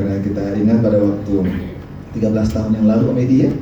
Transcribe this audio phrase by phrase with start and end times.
[0.00, 1.34] Karena kita ingat pada waktu
[2.16, 3.52] 13 tahun yang lalu media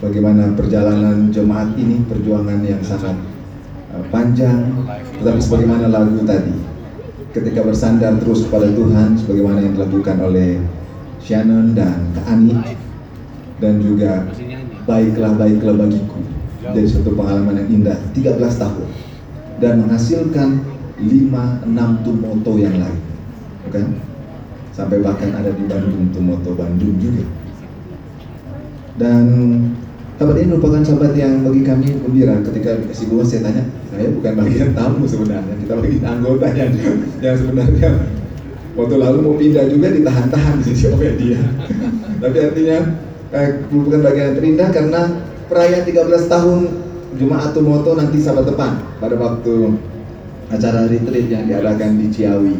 [0.00, 3.12] bagaimana perjalanan jemaat ini perjuangan yang sangat
[3.92, 4.72] uh, panjang
[5.20, 6.56] tetapi sebagaimana lagu tadi
[7.36, 10.64] ketika bersandar terus kepada Tuhan sebagaimana yang dilakukan oleh
[11.20, 12.56] Shannon dan Kak Ani
[13.60, 14.24] dan juga
[14.88, 16.24] baiklah baiklah bagiku
[16.72, 18.88] dari suatu pengalaman yang indah 13 tahun
[19.60, 20.48] dan menghasilkan
[21.04, 23.00] 5 6 tumoto yang lain
[23.68, 24.15] bukan
[24.76, 27.24] sampai bahkan ada di Bandung Tumoto Bandung juga.
[29.00, 29.24] Dan
[30.20, 32.36] sahabat ini merupakan sahabat yang bagi kami gembira.
[32.44, 36.70] Ketika dikasih bunga saya tanya saya bukan bagian tamu sebenarnya kita bagian anggota yang
[37.24, 37.90] yang sebenarnya.
[38.76, 41.40] Waktu lalu mau pindah juga ditahan-tahan di sisi dia
[42.20, 42.78] tapi artinya
[43.32, 45.00] eh, merupakan bagian yang terindah karena
[45.46, 46.60] perayaan 13 tahun
[47.16, 49.76] Jumat Tumoto nanti sahabat depan pada waktu
[50.52, 52.54] acara retreat yang diadakan di Ciawi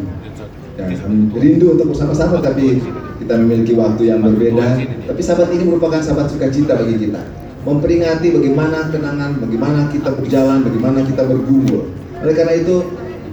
[0.77, 0.85] Ya,
[1.33, 2.77] rindu untuk bersama-sama tapi
[3.17, 4.77] kita memiliki waktu yang berbeda.
[5.09, 7.21] Tapi sahabat ini merupakan sahabat sukacita bagi kita.
[7.65, 11.89] Memperingati bagaimana kenangan, bagaimana kita berjalan, bagaimana kita bergumul.
[12.21, 12.85] Oleh karena itu,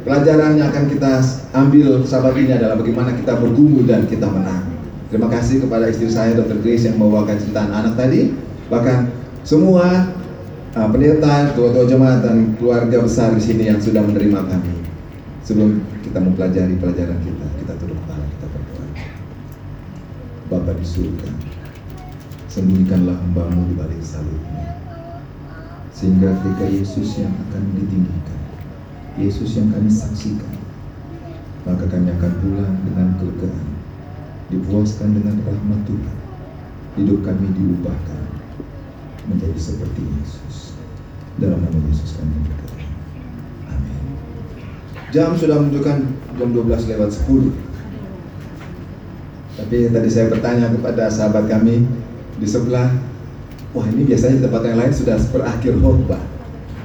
[0.08, 1.12] pelajaran yang akan kita
[1.52, 4.64] ambil sahabat ini adalah bagaimana kita bergumul dan kita menang.
[5.12, 6.58] Terima kasih kepada istri saya Dr.
[6.64, 8.34] Grace yang membawakan cerita anak tadi.
[8.72, 9.12] Bahkan
[9.44, 10.10] semua
[10.74, 14.74] uh, pendeta, tua-tua jemaat dan keluarga besar di sini yang sudah menerima kami.
[15.44, 15.76] Sebelum
[16.14, 18.86] kita mempelajari pelajaran kita, kita tunduk kepala kita berdoa.
[20.46, 21.26] Bapa di surga,
[22.46, 24.62] sembunyikanlah hambamu di balik salibmu,
[25.90, 28.40] sehingga ketika Yesus yang akan ditinggikan,
[29.18, 30.54] Yesus yang kami saksikan,
[31.66, 33.68] maka kami akan pulang dengan kelegaan,
[34.54, 36.18] dipuaskan dengan rahmat Tuhan,
[36.94, 38.22] hidup kami diubahkan
[39.34, 40.78] menjadi seperti Yesus.
[41.42, 42.63] Dalam nama Yesus kami berdoa.
[45.14, 45.98] Jam sudah menunjukkan
[46.42, 47.54] jam 12 lewat 10.
[49.54, 51.86] Tapi tadi saya bertanya kepada sahabat kami
[52.42, 52.90] di sebelah,
[53.70, 56.18] wah ini biasanya tempat yang lain sudah berakhir khotbah.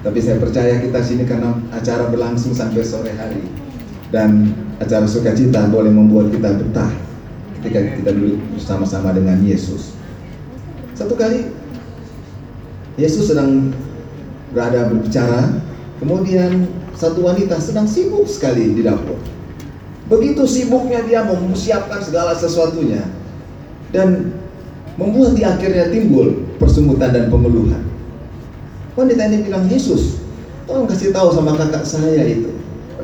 [0.06, 3.50] Tapi saya percaya kita sini karena acara berlangsung sampai sore hari
[4.14, 6.94] dan acara sukacita boleh membuat kita betah
[7.60, 9.98] ketika kita duduk bersama-sama dengan Yesus.
[10.94, 11.50] Satu kali
[12.94, 13.74] Yesus sedang
[14.54, 15.50] berada berbicara,
[15.98, 16.70] kemudian
[17.00, 19.16] satu wanita sedang sibuk sekali di dapur.
[20.12, 23.08] Begitu sibuknya dia mempersiapkan segala sesuatunya
[23.96, 24.36] dan
[25.00, 27.88] membuat di akhirnya timbul persungutan dan pengeluhan.
[29.00, 30.20] Wanita ini bilang, Yesus,
[30.68, 32.52] tolong kasih tahu sama kakak saya itu.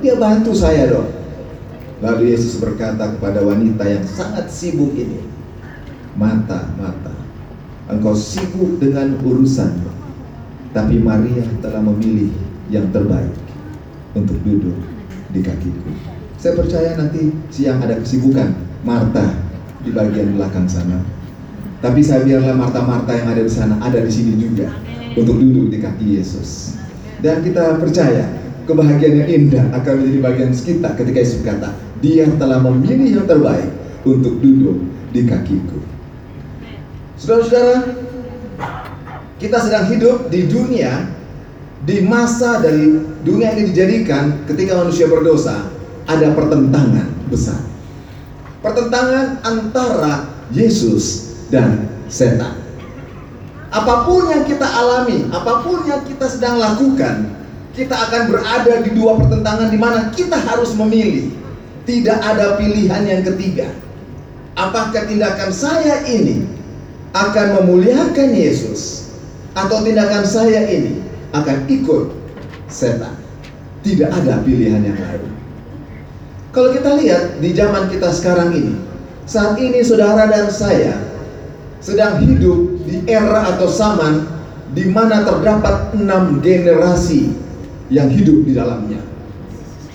[0.03, 1.07] Dia bantu saya dong.
[2.03, 5.23] Lalu Yesus berkata kepada wanita yang sangat sibuk ini,
[6.19, 7.15] mata, mata,
[7.87, 9.71] engkau sibuk dengan urusan,
[10.75, 12.35] tapi Maria telah memilih
[12.67, 13.44] yang terbaik
[14.15, 14.79] untuk duduk
[15.35, 15.91] di kakiku.
[16.39, 18.55] Saya percaya nanti siang ada kesibukan
[18.87, 19.35] Marta
[19.83, 21.03] di bagian belakang sana.
[21.83, 24.71] Tapi saya biarlah Marta-Marta yang ada di sana ada di sini juga
[25.13, 26.79] untuk duduk di kaki Yesus.
[27.21, 28.25] Dan kita percaya
[28.65, 31.69] kebahagiaan yang indah akan menjadi bagian kita ketika Yesus berkata,
[32.01, 33.69] Dia telah memilih yang terbaik
[34.05, 34.81] untuk duduk
[35.13, 35.79] di kakiku.
[37.15, 37.95] Saudara-saudara,
[39.39, 41.14] kita sedang hidup di dunia
[41.85, 45.69] di masa dari dunia ini dijadikan ketika manusia berdosa
[46.09, 47.61] ada pertentangan besar.
[48.65, 52.57] Pertentangan antara Yesus dan setan.
[53.69, 57.29] Apa pun yang kita alami, apa pun yang kita sedang lakukan,
[57.77, 61.29] kita akan berada di dua pertentangan di mana kita harus memilih.
[61.85, 63.69] Tidak ada pilihan yang ketiga.
[64.57, 66.49] Apakah tindakan saya ini
[67.13, 69.13] akan memuliakan Yesus
[69.53, 71.05] atau tindakan saya ini
[71.41, 72.05] akan ikut
[72.71, 73.15] setan?
[73.83, 75.29] Tidak ada pilihan yang lain.
[76.55, 78.73] Kalau kita lihat di zaman kita sekarang ini,
[79.27, 80.95] saat ini saudara dan saya
[81.83, 84.25] sedang hidup di era atau zaman
[84.73, 87.29] di mana terdapat enam generasi
[87.91, 89.03] yang hidup di dalamnya.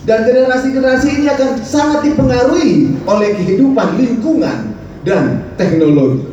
[0.04, 4.72] Dan generasi-generasi ini akan sangat dipengaruhi oleh kehidupan, lingkungan,
[5.04, 6.24] dan teknologi.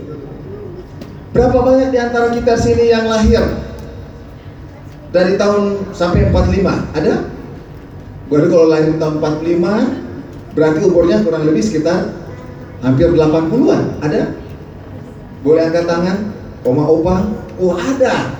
[1.36, 3.44] Berapa banyak di antara kita sini yang lahir
[5.18, 6.94] dari tahun sampai 45?
[6.94, 7.26] Ada?
[8.30, 12.14] Baru kalau lahir tahun 45 berarti umurnya kurang lebih sekitar
[12.86, 13.98] hampir 80-an.
[14.06, 14.38] Ada?
[15.42, 16.30] Boleh angkat tangan?
[16.62, 17.26] Oma opa?
[17.58, 18.38] Oh ada.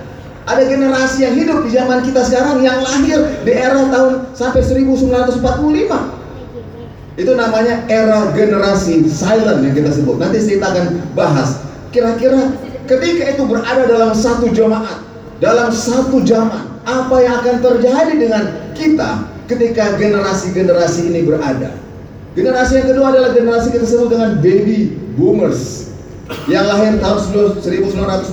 [0.48, 5.44] Ada generasi yang hidup di zaman kita sekarang yang lahir di era tahun sampai 1945.
[7.18, 10.22] Itu namanya era generasi silent yang kita sebut.
[10.22, 11.66] Nanti kita akan bahas.
[11.90, 12.54] Kira-kira
[12.86, 15.07] ketika itu berada dalam satu jemaat,
[15.38, 18.44] dalam satu zaman, apa yang akan terjadi dengan
[18.74, 21.78] kita ketika generasi-generasi ini berada?
[22.34, 25.90] Generasi yang kedua adalah generasi kita sebut dengan baby boomers
[26.46, 27.18] yang lahir tahun
[27.62, 28.30] 1946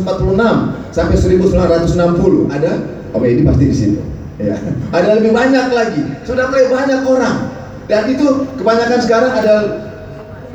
[0.92, 2.72] sampai 1960 ada?
[3.14, 3.98] Oh ini pasti di sini
[4.40, 4.56] ya.
[4.90, 6.02] Ada lebih banyak lagi.
[6.26, 7.36] Sudah mulai banyak orang.
[7.84, 9.54] Dan itu kebanyakan sekarang ada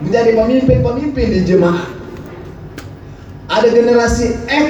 [0.02, 1.86] menjadi pemimpin-pemimpin di jemaah.
[3.50, 4.70] Ada generasi X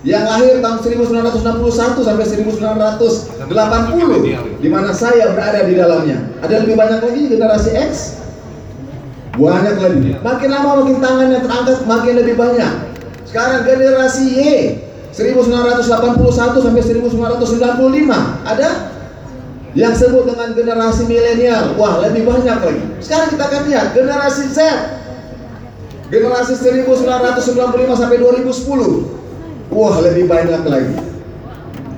[0.00, 3.52] yang lahir tahun 1961 sampai 1980
[4.64, 8.20] di mana saya berada di dalamnya ada lebih banyak lagi generasi X
[9.40, 10.18] banyak lagi.
[10.20, 12.72] Makin lama makin tangan yang terangkat makin lebih banyak.
[13.24, 14.38] Sekarang generasi Y
[15.14, 17.14] 1981 sampai 1995
[18.42, 18.90] ada
[19.78, 21.78] yang sebut dengan generasi milenial.
[21.78, 22.82] Wah, lebih banyak lagi.
[22.98, 24.58] Sekarang kita akan lihat generasi Z.
[26.10, 29.19] Generasi 1995 sampai 2010.
[29.70, 30.98] Wah, lebih banyak lagi.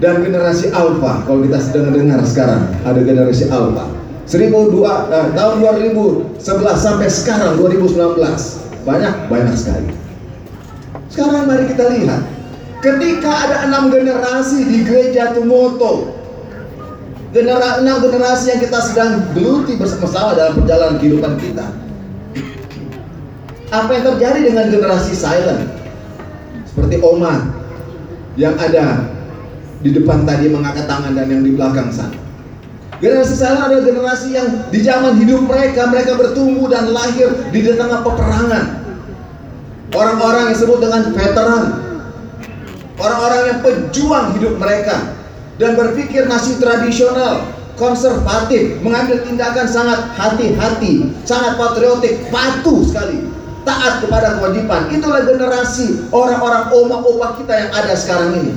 [0.02, 3.86] Dan generasi Alpha, kalau kita sedang dengar sekarang, ada generasi Alpha.
[4.26, 4.82] 1002
[5.12, 6.40] eh, tahun 2011
[6.78, 8.22] sampai sekarang 2019
[8.86, 9.90] banyak banyak sekali.
[11.10, 12.22] Sekarang mari kita lihat
[12.82, 16.16] ketika ada enam generasi di gereja Tumoto
[17.30, 21.66] genera enam generasi yang kita sedang geluti bersama-sama dalam perjalanan kehidupan kita.
[23.72, 25.64] Apa yang terjadi dengan generasi silent?
[26.68, 27.61] Seperti Oma
[28.38, 29.12] yang ada
[29.82, 32.16] di depan tadi mengangkat tangan dan yang di belakang sana.
[33.02, 37.98] Generasi silent adalah generasi yang di zaman hidup mereka mereka bertumbuh dan lahir di tengah
[38.06, 38.78] peperangan.
[39.90, 41.64] Orang-orang yang disebut dengan veteran.
[43.02, 45.18] Orang-orang yang pejuang hidup mereka
[45.58, 53.26] dan berpikir masih tradisional, konservatif, mengambil tindakan sangat hati-hati, sangat patriotik, patuh sekali,
[53.62, 54.90] taat kepada kewajiban.
[54.90, 58.52] Itulah generasi orang-orang oma opa kita yang ada sekarang ini.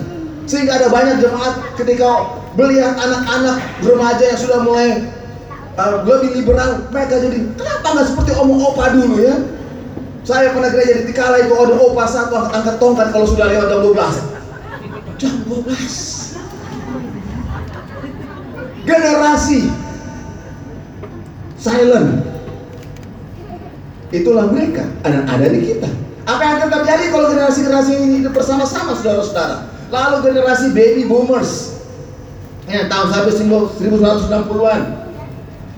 [0.46, 2.10] Sehingga ada banyak jemaat ketika
[2.54, 4.90] melihat anak-anak remaja yang sudah mulai
[5.78, 9.36] uh, lebih liberal, mereka jadi kenapa nggak seperti omong opa dulu ya?
[10.26, 13.82] Saya pernah gereja di Tikala itu ada opa satu angkat tongkat kalau sudah lewat jam
[13.94, 16.26] 12 Jam 12
[18.86, 19.74] Generasi
[21.58, 22.35] Silent
[24.16, 25.92] Itulah mereka Dan ada di kita.
[26.26, 29.70] Apa yang akan terjadi kalau generasi-generasi ini hidup bersama-sama saudara-saudara?
[29.94, 31.78] Lalu generasi baby boomers.
[32.66, 33.34] Ya, Tahun sampai
[33.78, 34.82] 1960-an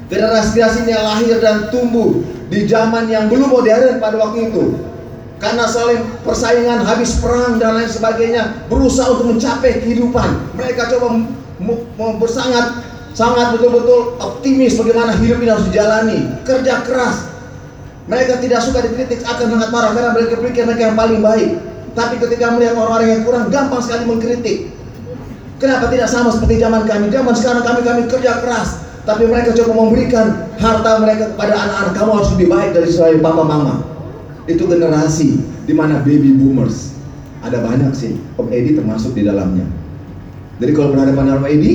[0.07, 4.79] Generasi-generasi yang lahir dan tumbuh Di zaman yang belum modern pada waktu itu.
[5.37, 10.25] Karena saling persaingan habis perang dan lain sebagainya berusaha untuk mencapai kehidupan.
[10.57, 11.21] Mereka coba
[12.17, 12.81] bersangat
[13.13, 16.19] sangat betul-betul optimis bagaimana hidup ini harus dijalani.
[16.41, 17.36] Kerja keras
[18.07, 19.91] mereka tidak suka dikritik akan sangat marah.
[19.91, 21.49] Karena mereka pikir mereka yang paling baik.
[21.91, 24.71] Tapi ketika melihat orang-orang yang kurang gampang sekali mengkritik.
[25.57, 27.09] Kenapa tidak sama seperti zaman kami?
[27.09, 28.79] Zaman sekarang kami kami kerja keras.
[29.03, 31.93] Tapi mereka coba memberikan harta mereka kepada anak-anak.
[31.95, 33.75] Kamu harus lebih baik dari sebagai papa mama.
[34.47, 36.95] Itu generasi di mana baby boomers.
[37.43, 39.67] Ada banyak sih, Om Edi termasuk di dalamnya.
[40.57, 41.73] Jadi kalau berhadapan dengan Om Edi,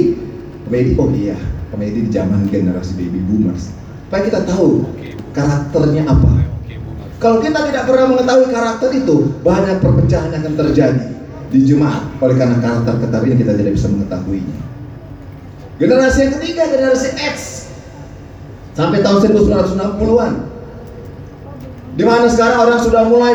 [0.68, 1.38] Om Edi, oh iya,
[1.70, 3.81] Om Edi di zaman generasi baby boomers.
[4.12, 4.84] Supaya kita tahu
[5.32, 6.44] karakternya apa.
[7.16, 11.08] Kalau kita tidak pernah mengetahui karakter itu, banyak perpecahan yang akan terjadi
[11.48, 12.12] di jemaat.
[12.20, 14.58] Oleh karena karakter ketar ini kita tidak bisa mengetahuinya.
[15.80, 17.36] Generasi yang ketiga, generasi X.
[18.76, 20.32] Sampai tahun 1960-an.
[21.96, 23.32] Di mana sekarang orang sudah mulai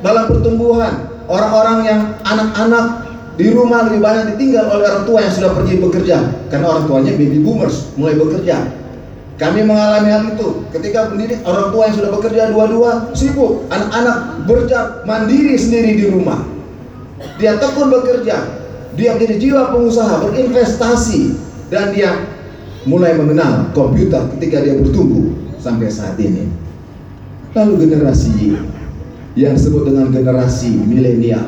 [0.00, 1.12] dalam pertumbuhan.
[1.28, 3.04] Orang-orang yang anak-anak
[3.36, 6.48] di rumah lebih banyak ditinggal oleh orang tua yang sudah pergi bekerja.
[6.48, 8.85] Karena orang tuanya baby boomers mulai bekerja.
[9.36, 15.04] Kami mengalami hal itu ketika mendidik orang tua yang sudah bekerja dua-dua sibuk, anak-anak berjak
[15.04, 16.40] mandiri sendiri di rumah.
[17.36, 18.36] Dia tekun bekerja,
[18.96, 21.36] dia menjadi jiwa pengusaha, berinvestasi,
[21.68, 22.16] dan dia
[22.88, 26.48] mulai mengenal komputer ketika dia bertumbuh sampai saat ini.
[27.52, 28.56] Lalu generasi
[29.36, 31.44] yang disebut dengan generasi milenial,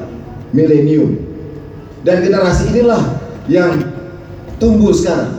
[0.52, 1.24] milenium.
[2.04, 3.00] Dan generasi inilah
[3.48, 3.80] yang
[4.60, 5.37] tumbuh sekarang.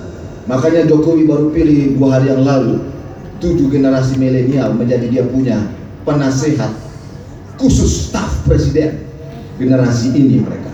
[0.49, 2.81] Makanya Jokowi baru pilih dua hari yang lalu.
[3.37, 5.61] Tujuh generasi milenial menjadi dia punya
[6.03, 6.73] penasehat
[7.55, 9.05] khusus staf presiden
[9.61, 10.73] generasi ini mereka.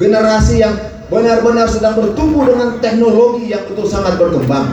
[0.00, 0.78] Generasi yang
[1.12, 4.72] benar-benar sedang bertumbuh dengan teknologi yang betul sangat berkembang.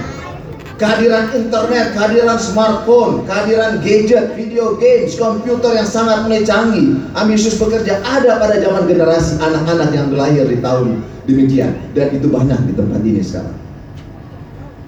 [0.79, 7.99] Kehadiran internet, kehadiran smartphone, kehadiran gadget, video games, komputer yang sangat mulai canggih, ambisius bekerja
[8.03, 11.75] ada pada zaman generasi anak-anak yang lahir di tahun demikian.
[11.95, 13.62] Dan itu banyak di tempat ini sekarang.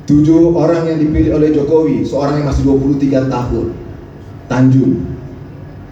[0.06, 3.74] Tujuh orang yang dipilih oleh Jokowi, seorang yang masih 23 tahun,
[4.46, 5.02] Tanjung,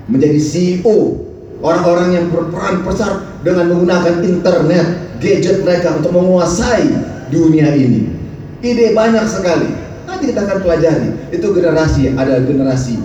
[0.05, 1.17] menjadi CEO,
[1.65, 4.85] orang-orang yang berperan besar dengan menggunakan internet,
[5.17, 6.93] gadget mereka untuk menguasai
[7.33, 8.13] dunia ini.
[8.61, 9.73] Ide banyak sekali.
[10.05, 11.09] Nanti kita akan pelajari.
[11.33, 13.01] Itu generasi, ada generasi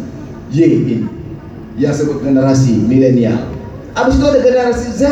[0.53, 1.09] Y ini,
[1.81, 3.49] yang sebut generasi milenial.
[3.97, 5.03] Habis itu ada generasi Z,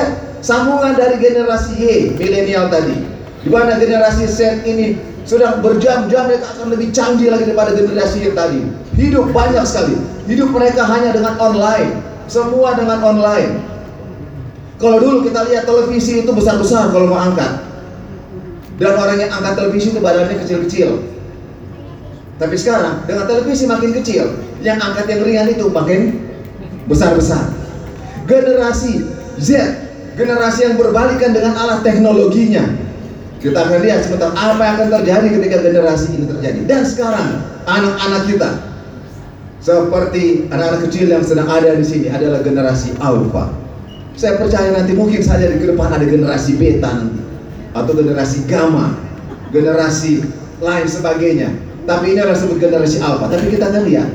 [0.45, 1.85] sambungan dari generasi Y,
[2.21, 3.01] milenial tadi.
[3.41, 8.39] Di mana generasi Z ini sudah berjam-jam mereka akan lebih canggih lagi daripada generasi yang
[8.39, 8.63] tadi.
[8.95, 9.99] Hidup banyak sekali.
[10.31, 11.99] Hidup mereka hanya dengan online.
[12.31, 13.59] Semua dengan online.
[14.79, 17.59] Kalau dulu kita lihat televisi itu besar-besar kalau mau angkat.
[18.79, 21.03] Dan orang yang angkat televisi itu badannya kecil-kecil.
[22.37, 26.23] Tapi sekarang dengan televisi makin kecil, yang angkat yang ringan itu makin
[26.87, 27.51] besar-besar.
[28.29, 29.09] Generasi
[29.41, 29.49] Z,
[30.15, 32.86] generasi yang berbalikan dengan alat teknologinya.
[33.47, 36.61] Kita akan lihat sebentar apa yang akan terjadi ketika generasi ini terjadi.
[36.67, 38.51] Dan sekarang anak-anak kita
[39.63, 43.55] seperti anak-anak kecil yang sedang ada di sini adalah generasi alpha.
[44.19, 47.23] Saya percaya nanti mungkin saja di depan ada generasi beta nanti
[47.71, 48.99] atau generasi gamma,
[49.55, 50.27] generasi
[50.59, 51.55] lain sebagainya.
[51.87, 53.31] Tapi ini adalah sebut generasi alpha.
[53.31, 54.11] Tapi kita akan lihat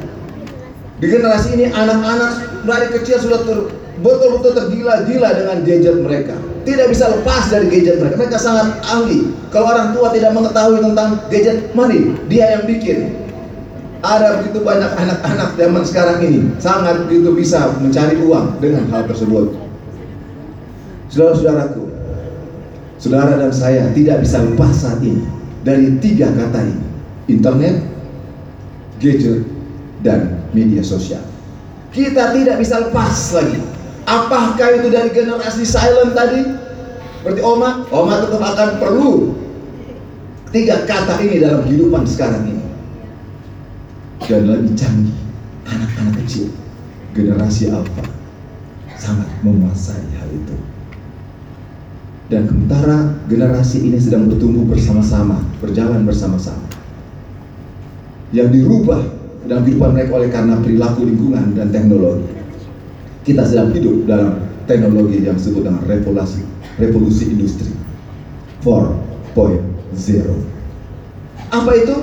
[0.99, 3.57] di generasi ini anak-anak dari kecil sudah ter,
[4.03, 8.15] betul-betul tergila-gila dengan gadget mereka tidak bisa lepas dari gadget mereka.
[8.21, 9.33] Mereka sangat ahli.
[9.49, 13.17] Kalau orang tua tidak mengetahui tentang gadget, mari dia yang bikin.
[14.01, 19.53] Ada begitu banyak anak-anak zaman sekarang ini sangat begitu bisa mencari uang dengan hal tersebut.
[21.13, 21.85] Saudara-saudaraku,
[22.97, 25.21] saudara dan saya tidak bisa lepas saat ini
[25.61, 26.85] dari tiga kata ini:
[27.29, 27.77] internet,
[28.97, 29.45] gadget,
[30.01, 31.21] dan media sosial.
[31.93, 33.61] Kita tidak bisa lepas lagi.
[34.11, 36.43] Apakah itu dari generasi silent tadi?
[37.23, 39.11] Berarti Oma, Oma tetap akan perlu
[40.51, 42.65] tiga kata ini dalam kehidupan sekarang ini.
[44.27, 45.15] Dan lebih canggih,
[45.63, 46.51] anak-anak kecil,
[47.15, 48.03] generasi alpha
[48.99, 50.55] sangat menguasai hal itu.
[52.27, 56.67] Dan sementara generasi ini sedang bertumbuh bersama-sama, berjalan bersama-sama.
[58.35, 59.03] Yang dirubah
[59.47, 62.40] dalam kehidupan mereka oleh karena perilaku lingkungan dan teknologi
[63.21, 66.41] kita sedang hidup dalam teknologi yang disebut dengan revolusi
[66.81, 67.69] revolusi industri
[68.65, 68.97] 4.0.
[71.51, 71.95] Apa itu?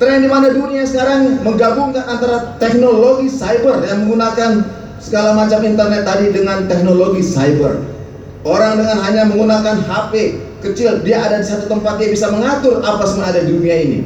[0.00, 4.64] Tren di mana dunia sekarang menggabungkan antara teknologi cyber yang menggunakan
[4.96, 7.84] segala macam internet tadi dengan teknologi cyber.
[8.40, 13.04] Orang dengan hanya menggunakan HP kecil, dia ada di satu tempat dia bisa mengatur apa
[13.04, 13.98] semua ada di dunia ini.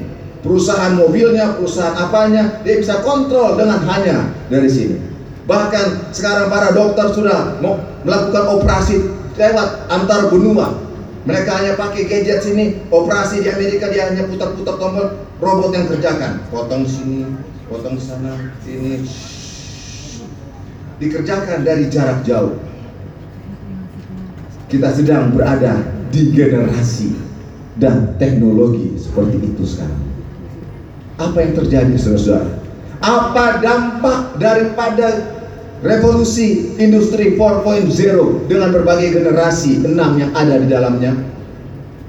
[0.43, 5.14] Perusahaan mobilnya, perusahaan apanya, dia bisa kontrol dengan hanya dari sini.
[5.45, 10.81] Bahkan sekarang para dokter sudah mau melakukan operasi lewat antar benua.
[11.25, 16.45] Mereka hanya pakai gadget sini, operasi di Amerika dia hanya putar-putar tombol, robot yang kerjakan.
[16.53, 17.25] Potong sini,
[17.69, 19.05] potong sana, sini.
[21.01, 22.61] Dikerjakan dari jarak jauh.
[24.69, 25.81] Kita sedang berada
[26.13, 27.17] di generasi
[27.81, 30.05] dan teknologi seperti itu sekarang.
[31.21, 32.64] Apa yang terjadi saudara-saudara?
[33.05, 35.37] Apa dampak daripada
[35.85, 41.13] revolusi industri 4.0 dengan berbagai generasi enam yang ada di dalamnya.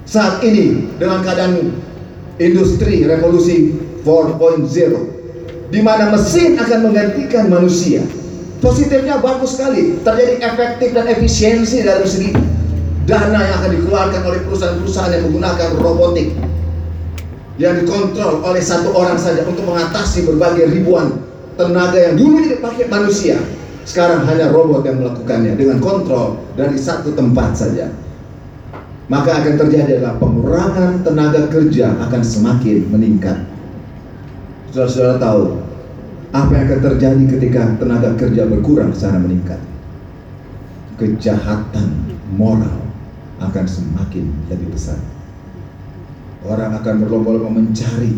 [0.08, 1.76] Saat ini dengan keadaan
[2.40, 8.00] industri revolusi 4.0 di mana mesin akan menggantikan manusia.
[8.64, 12.32] Positifnya bagus sekali, terjadi efektif dan efisiensi dari segi
[13.04, 16.32] dana yang akan dikeluarkan oleh perusahaan-perusahaan yang menggunakan robotik
[17.56, 21.24] yang dikontrol oleh satu orang saja untuk mengatasi berbagai ribuan
[21.56, 23.40] tenaga yang dulu dipakai manusia.
[23.86, 27.88] Sekarang hanya robot yang melakukannya dengan kontrol dari satu tempat saja.
[29.06, 33.38] Maka akan terjadi adalah pengurangan tenaga kerja akan semakin meningkat.
[34.74, 35.42] Saudara-saudara tahu
[36.34, 39.62] apa yang akan terjadi ketika tenaga kerja berkurang secara meningkat?
[40.98, 41.88] Kejahatan
[42.34, 42.82] moral
[43.38, 44.98] akan semakin lebih besar
[46.46, 48.16] orang akan berlomba-lomba mencari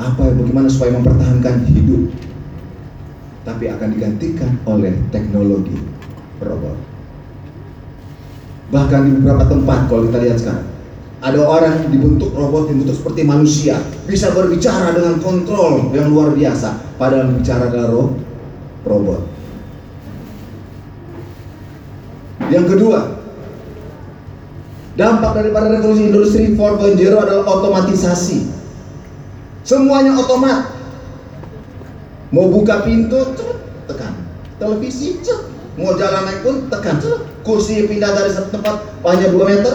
[0.00, 2.10] apa bagaimana supaya mempertahankan hidup
[3.42, 5.76] tapi akan digantikan oleh teknologi
[6.40, 6.78] robot.
[8.72, 10.66] Bahkan di beberapa tempat kalau kita lihat sekarang
[11.22, 13.78] ada orang dibentuk robot dibentuk seperti manusia
[14.10, 18.04] bisa berbicara dengan kontrol yang luar biasa padahal bicara adalah ro
[18.82, 19.20] robot.
[22.50, 23.21] Yang kedua
[24.92, 28.44] Dampak daripada revolusi industri 4.0 adalah otomatisasi.
[29.64, 30.68] Semuanya otomat.
[32.32, 33.32] Mau buka pintu,
[33.88, 34.12] tekan.
[34.60, 35.48] Televisi, cepet.
[35.80, 37.00] Mau jalan naik pun, tekan.
[37.40, 39.74] Kursi pindah dari satu tempat hanya 2 meter,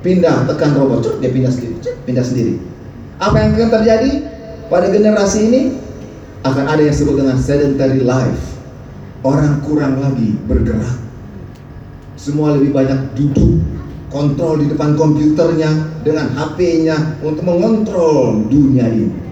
[0.00, 1.18] pindah, tekan robot, cepet.
[1.20, 1.74] Dia pindah sendiri,
[2.08, 2.54] pindah sendiri.
[3.20, 4.10] Apa yang akan terjadi
[4.72, 5.62] pada generasi ini?
[6.40, 8.56] Akan ada yang disebut dengan sedentary life.
[9.20, 10.96] Orang kurang lagi bergerak.
[12.16, 13.60] Semua lebih banyak duduk,
[14.10, 19.30] kontrol di depan komputernya dengan HP-nya untuk mengontrol dunia ini.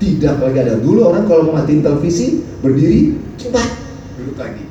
[0.00, 3.68] Tidak lagi ada dulu orang kalau mau matiin televisi berdiri cepat
[4.18, 4.64] duduk lagi,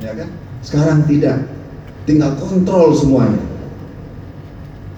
[0.00, 0.28] ya kan?
[0.64, 1.44] Sekarang tidak,
[2.08, 3.40] tinggal kontrol semuanya.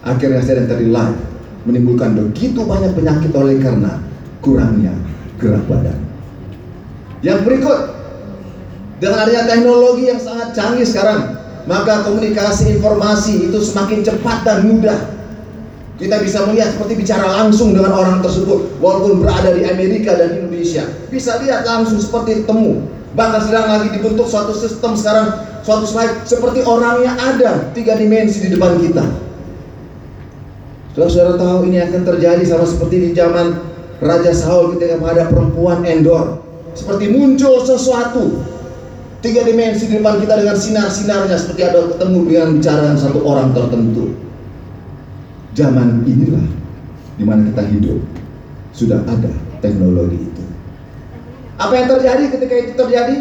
[0.06, 1.18] Akhirnya sedentary life
[1.66, 3.98] menimbulkan begitu banyak penyakit oleh karena
[4.38, 4.94] kurangnya
[5.42, 5.98] gerak badan.
[7.26, 7.80] Yang berikut
[9.02, 15.14] dengan adanya teknologi yang sangat canggih sekarang, maka komunikasi informasi itu semakin cepat dan mudah.
[15.96, 20.87] Kita bisa melihat seperti bicara langsung dengan orang tersebut walaupun berada di Amerika dan Indonesia.
[21.11, 22.85] Bisa lihat langsung seperti temu.
[23.16, 28.52] Bahkan sedang lagi dibentuk suatu sistem sekarang suatu slide seperti orangnya ada tiga dimensi di
[28.52, 29.05] depan kita.
[30.92, 33.57] Saudara-saudara tahu ini akan terjadi sama seperti di zaman
[34.05, 36.44] Raja Saul ketika menghadap perempuan Endor.
[36.76, 38.37] Seperti muncul sesuatu
[39.26, 43.50] tiga dimensi di depan kita dengan sinar-sinarnya seperti ada ketemu dengan bicara dengan satu orang
[43.50, 44.14] tertentu.
[45.58, 46.46] Zaman inilah
[47.18, 47.98] di mana kita hidup
[48.70, 50.44] sudah ada teknologi itu.
[51.58, 53.16] Apa yang terjadi ketika itu terjadi?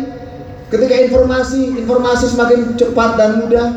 [0.70, 3.68] Ketika informasi informasi semakin cepat dan mudah,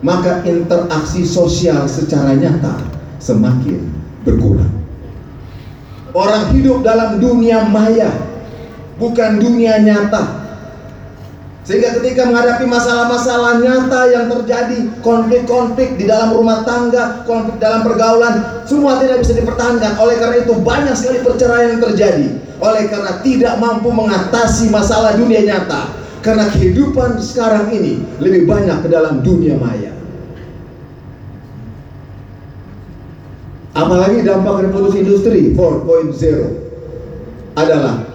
[0.00, 2.82] maka interaksi sosial secara nyata
[3.20, 3.84] semakin
[4.24, 4.72] berkurang.
[6.14, 8.10] Orang hidup dalam dunia maya,
[8.96, 10.43] bukan dunia nyata.
[11.64, 18.44] Sehingga ketika menghadapi masalah-masalah nyata yang terjadi, konflik-konflik di dalam rumah tangga, konflik dalam pergaulan,
[18.68, 19.96] semua tidak bisa dipertahankan.
[19.96, 22.36] Oleh karena itu banyak sekali perceraian yang terjadi.
[22.60, 25.88] Oleh karena tidak mampu mengatasi masalah dunia nyata.
[26.20, 29.92] Karena kehidupan sekarang ini lebih banyak ke dalam dunia maya.
[33.72, 36.12] Apalagi dampak revolusi industri 4.0
[37.56, 38.13] adalah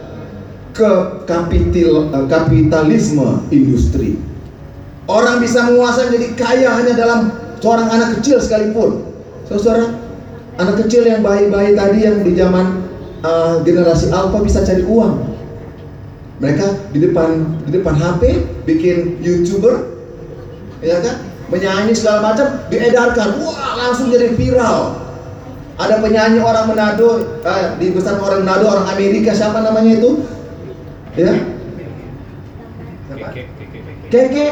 [0.79, 0.91] ke
[1.27, 4.15] kapital, eh, kapitalisme industri.
[5.11, 7.19] Orang bisa menguasai menjadi kaya hanya dalam
[7.59, 9.03] seorang anak kecil sekalipun.
[9.49, 9.91] Saudara,
[10.61, 12.85] anak kecil yang bayi-bayi tadi yang di zaman
[13.25, 15.25] uh, generasi alpha bisa cari uang.
[16.39, 18.21] Mereka di depan di depan HP
[18.69, 19.89] bikin youtuber,
[20.79, 21.25] ya kan?
[21.49, 24.93] Menyanyi segala macam, diedarkan, wah langsung jadi viral.
[25.81, 30.21] Ada penyanyi orang Manado, eh, di besar orang Manado, orang Amerika, siapa namanya itu?
[31.19, 31.33] Ya?
[34.09, 34.47] Keke.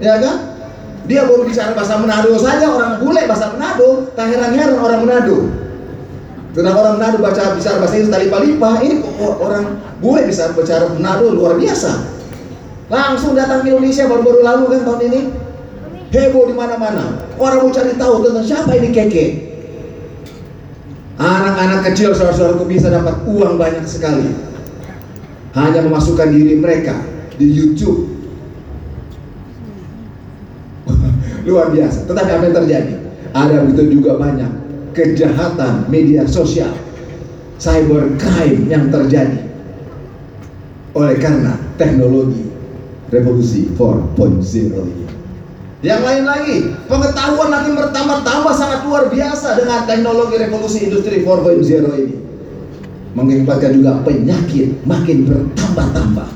[0.00, 0.36] Ya kan?
[1.06, 5.50] Dia baru bicara bahasa Manado saja, orang bule bahasa Manado, tak heran-heran orang Manado.
[6.54, 11.34] Kenapa orang Manado baca bicara bahasa Inggris tali lipa ini orang bule bisa bicara Manado
[11.34, 12.22] luar biasa.
[12.86, 15.20] Langsung datang ke Indonesia baru-baru lalu kan tahun ini.
[16.12, 17.24] Heboh di mana-mana.
[17.40, 19.26] Orang mau cari tahu tentang siapa ini Keke.
[21.16, 24.51] Anak-anak kecil saudara-saudaraku bisa dapat uang banyak sekali
[25.52, 26.96] hanya memasukkan diri mereka
[27.36, 28.08] di YouTube.
[31.48, 32.08] Luar biasa.
[32.08, 32.94] Tetapi apa yang terjadi?
[33.32, 34.50] Ada begitu juga banyak
[34.92, 36.72] kejahatan media sosial,
[37.56, 39.52] cyber crime yang terjadi.
[40.92, 42.52] oleh karena teknologi
[43.08, 44.44] revolusi 4.0
[44.92, 45.06] ini.
[45.80, 51.64] Yang lain lagi, pengetahuan makin bertambah-tambah sangat luar biasa dengan teknologi revolusi industri 4.0
[51.96, 52.16] ini.
[53.12, 56.28] Mengakibatkan juga penyakit makin bertambah-tambah.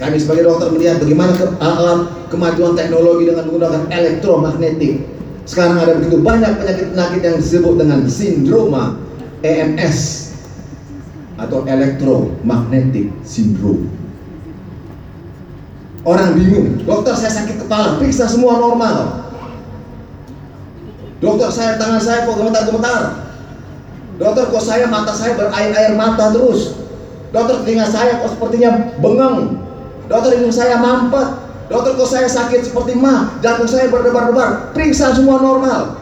[0.00, 5.06] Kami sebagai dokter melihat bagaimana ke, alam kemajuan teknologi dengan menggunakan elektromagnetik.
[5.46, 8.98] Sekarang ada begitu banyak penyakit-penyakit yang disebut dengan sindroma
[9.46, 10.30] EMS
[11.38, 13.90] atau electromagnetic syndrome.
[16.02, 19.22] Orang bingung, dokter saya sakit kepala, periksa semua normal.
[21.22, 23.02] Dokter saya tangan saya kok gemetar-gemetar.
[24.20, 26.76] Dokter kok saya mata saya berair-air mata terus.
[27.32, 29.56] Dokter telinga saya kok sepertinya bengeng.
[30.10, 31.28] Dokter hidung saya mampet.
[31.72, 34.76] Dokter kok saya sakit seperti mah, jantung saya berdebar-debar.
[34.76, 35.96] Periksa semua normal.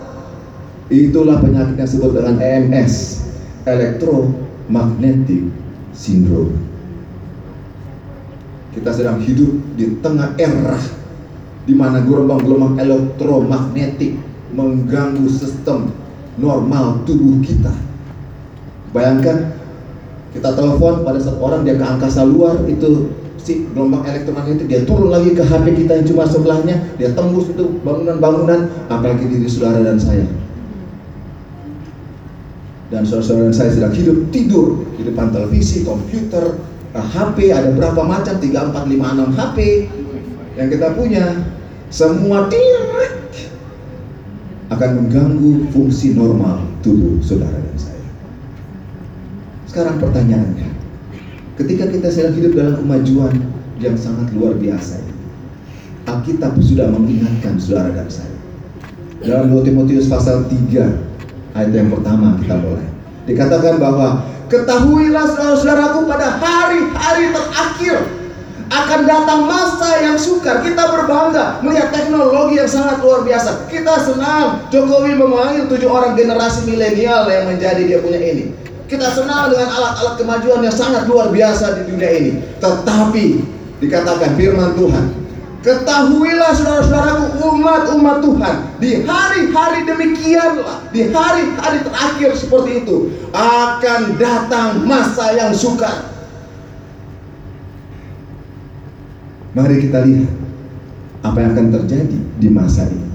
[0.90, 3.22] Itulah penyakit yang disebut dengan EMS,
[3.62, 5.46] Electromagnetic
[5.94, 6.58] Syndrome.
[8.74, 10.78] Kita sedang hidup di tengah era
[11.62, 14.18] di mana gelombang-gelombang elektromagnetik
[14.50, 15.94] mengganggu sistem
[16.34, 17.89] normal tubuh kita.
[18.90, 19.54] Bayangkan
[20.34, 25.10] kita telepon pada saat orang dia ke angkasa luar itu si gelombang elektromagnetik dia turun
[25.10, 29.96] lagi ke HP kita yang cuma sebelahnya dia tembus itu bangunan-bangunan apalagi diri saudara dan
[29.96, 30.28] saya
[32.90, 36.58] dan saudara-saudara saya sedang hidup tidur di depan televisi, komputer,
[36.90, 39.58] HP ada berapa macam 3, 4, 5, 6 HP
[40.58, 41.24] yang kita punya
[41.86, 43.54] semua direct
[44.74, 47.89] akan mengganggu fungsi normal tubuh saudara dan saya.
[49.70, 50.66] Sekarang pertanyaannya,
[51.54, 53.38] ketika kita sedang hidup dalam kemajuan
[53.78, 54.98] yang sangat luar biasa
[56.10, 58.34] Alkitab sudah mengingatkan saudara dan saya.
[59.22, 62.88] Dalam 2 Timotius pasal 3 ayat yang pertama kita mulai.
[63.30, 68.10] Dikatakan bahwa ketahuilah saudara-saudaraku pada hari-hari terakhir
[68.74, 70.66] akan datang masa yang sukar.
[70.66, 73.70] Kita berbangga melihat teknologi yang sangat luar biasa.
[73.70, 78.59] Kita senang Jokowi memanggil tujuh orang generasi milenial yang menjadi dia punya ini.
[78.90, 82.32] Kita senang dengan alat-alat kemajuan yang sangat luar biasa di dunia ini.
[82.58, 83.24] Tetapi
[83.78, 85.20] dikatakan firman Tuhan,
[85.60, 95.36] Ketahuilah saudara-saudaraku umat-umat Tuhan Di hari-hari demikianlah Di hari-hari terakhir seperti itu Akan datang masa
[95.36, 96.08] yang sukar
[99.52, 100.32] Mari kita lihat
[101.28, 103.08] Apa yang akan terjadi di masa ini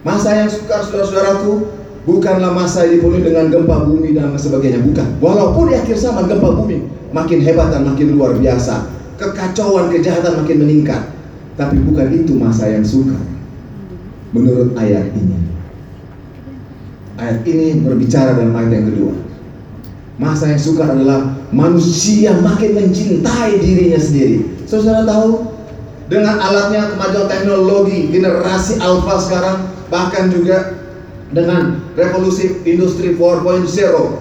[0.00, 1.77] Masa yang sukar saudara-saudaraku
[2.08, 6.88] Bukanlah masa dipenuhi dengan gempa bumi dan sebagainya Bukan Walaupun di akhir zaman gempa bumi
[7.12, 11.02] Makin hebat dan makin luar biasa kekacauan kejahatan makin meningkat.
[11.58, 13.18] Tapi bukan itu masa yang sukar.
[14.30, 15.36] Menurut ayat ini.
[17.18, 19.12] Ayat ini berbicara dalam ayat yang kedua.
[20.22, 24.46] Masa yang sukar adalah manusia makin mencintai dirinya sendiri.
[24.70, 25.50] Saudara tahu
[26.06, 29.56] dengan alatnya kemajuan teknologi generasi alfa sekarang
[29.90, 30.77] bahkan juga
[31.34, 33.68] dengan revolusi industri 4.0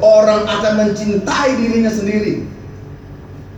[0.03, 2.57] orang akan mencintai dirinya sendiri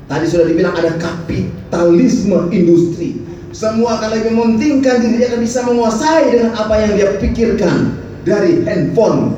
[0.10, 3.22] Tadi sudah dibilang ada kapitalisme industri.
[3.54, 7.94] Semua akan lebih mementingkan diri dia akan bisa menguasai dengan apa yang dia pikirkan
[8.26, 9.38] dari handphone.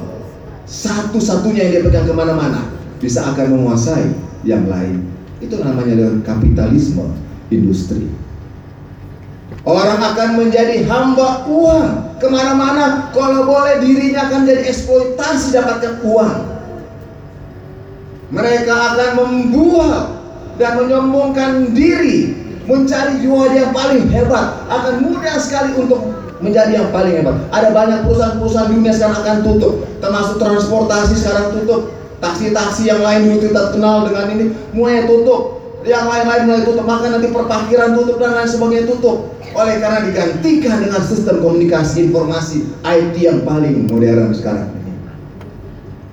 [0.63, 2.71] Satu-satunya yang dia pegang ke mana-mana
[3.04, 4.15] bisa akan menguasai
[4.47, 5.04] yang lain.
[5.43, 7.19] Itu namanya dengan kapitalisme
[7.52, 8.08] industri.
[9.62, 12.17] Orang akan menjadi hamba uang.
[12.17, 13.13] Ke mana-mana.
[13.13, 16.38] Kalau boleh dirinya akan jadi eksploitasi dapatkan uang.
[18.32, 20.17] Mereka akan membuat
[20.58, 22.34] dan menyombongkan diri
[22.65, 24.65] mencari jiwa yang paling hebat.
[24.69, 26.10] Akan mudah sekali untuk
[26.41, 27.38] menjadi yang paling hebat.
[27.54, 29.74] Ada banyak perusahaan-perusahaan dunia sekarang akan tutup.
[30.02, 31.93] Termasuk transportasi sekarang tutup.
[32.21, 34.45] Taksi-taksi yang lain dulu kita kenal dengan ini
[34.78, 39.17] mulai tutup yang lain-lain mulai tutup maka nanti perparkiran tutup dan lain sebagainya tutup.
[39.52, 44.82] Oleh karena digantikan dengan sistem komunikasi informasi IT yang paling modern sekarang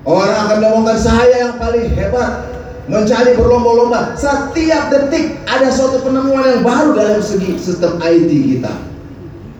[0.09, 2.49] orang akan mengomongkan saya yang paling hebat
[2.89, 4.17] mencari berlomba-lomba.
[4.17, 8.73] Setiap detik ada suatu penemuan yang baru dalam segi sistem IT kita.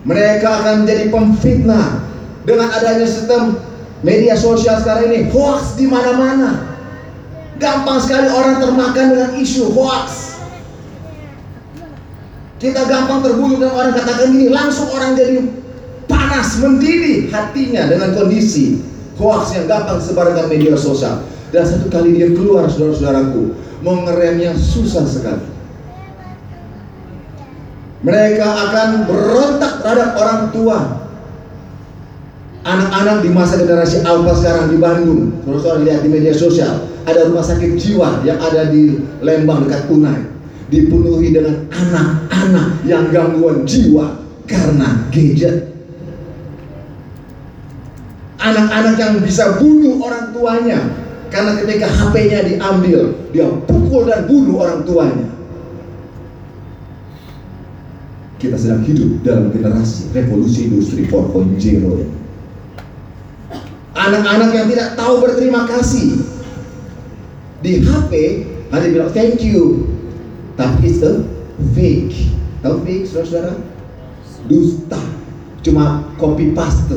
[0.08, 2.02] Mereka akan menjadi pemfitnah
[2.48, 3.62] dengan adanya sistem
[4.02, 5.30] media sosial sekarang ini.
[5.30, 6.69] Hoax di mana-mana
[7.60, 10.40] gampang sekali orang termakan dengan isu hoax.
[12.60, 15.48] Kita gampang terbunuh dengan orang katakan gini langsung orang jadi
[16.08, 18.84] panas mendidih hatinya dengan kondisi
[19.20, 21.24] hoax yang gampang sebarkan media sosial.
[21.52, 24.04] Dan satu kali dia keluar saudara-saudaraku Mau
[24.60, 25.48] susah sekali.
[28.04, 30.80] Mereka akan berontak terhadap orang tua.
[32.60, 37.46] Anak-anak di masa generasi alpha sekarang di Bandung Saudara-saudara lihat di media sosial ada rumah
[37.46, 40.20] sakit jiwa yang ada di Lembang dekat Unai
[40.70, 45.70] dipenuhi dengan anak-anak yang gangguan jiwa karena gadget.
[48.40, 50.80] Anak-anak yang bisa bunuh orang tuanya
[51.30, 55.28] karena ketika HP-nya diambil, dia pukul dan bunuh orang tuanya.
[58.40, 62.08] Kita sedang hidup dalam generasi revolusi industri 4.0 ini.
[64.00, 66.24] Anak-anak yang tidak tahu berterima kasih
[67.60, 68.12] di HP
[68.72, 69.90] ada bilang thank you,
[70.56, 71.26] tapi it's a
[71.76, 72.32] fake.
[72.60, 73.56] Tahu fake, saudara-saudara?
[74.48, 75.00] Dusta,
[75.64, 76.96] cuma copy paste.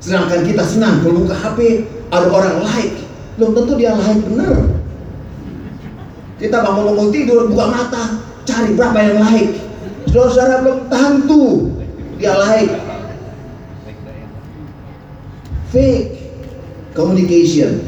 [0.00, 2.96] Sedangkan kita senang kalau buka HP ada orang like,
[3.36, 4.80] belum tentu dia like bener.
[6.40, 8.04] Kita bangun-bangun tidur buka mata
[8.48, 9.52] cari berapa yang like.
[10.08, 11.44] Saudara-saudara belum tentu
[12.16, 12.72] dia like.
[15.70, 16.19] Fake
[17.00, 17.80] communication.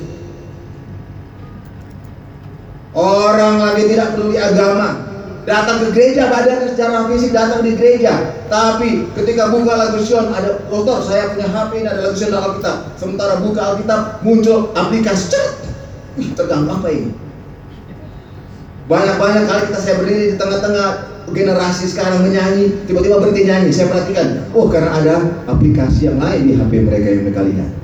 [2.96, 5.00] Orang lagi tidak peduli agama,
[5.48, 10.60] datang ke gereja badannya secara fisik datang di gereja, tapi ketika buka lagu Sion ada
[10.68, 12.76] kotor, saya punya HP ini ada lagu Sion dalam Alkitab.
[13.00, 15.48] Sementara buka Alkitab muncul aplikasi cat.
[16.20, 17.16] Wih, terganggu apa ini?
[18.92, 20.88] Banyak-banyak kali kita saya berdiri di tengah-tengah
[21.32, 23.70] generasi sekarang menyanyi, tiba-tiba berhenti nyanyi.
[23.72, 25.16] Saya perhatikan, oh karena ada
[25.48, 27.81] aplikasi yang lain di HP mereka yang mereka lihat.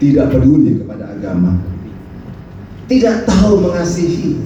[0.00, 1.60] Tidak peduli kepada agama,
[2.88, 4.40] tidak tahu mengasihi,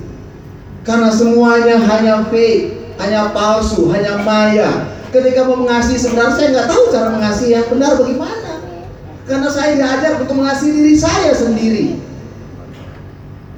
[0.83, 4.93] karena semuanya hanya fake, hanya palsu, hanya maya.
[5.15, 8.53] Ketika mau mengasihi sebenarnya saya nggak tahu cara mengasihi yang benar bagaimana.
[9.25, 12.03] Karena saya diajar untuk mengasihi diri saya sendiri.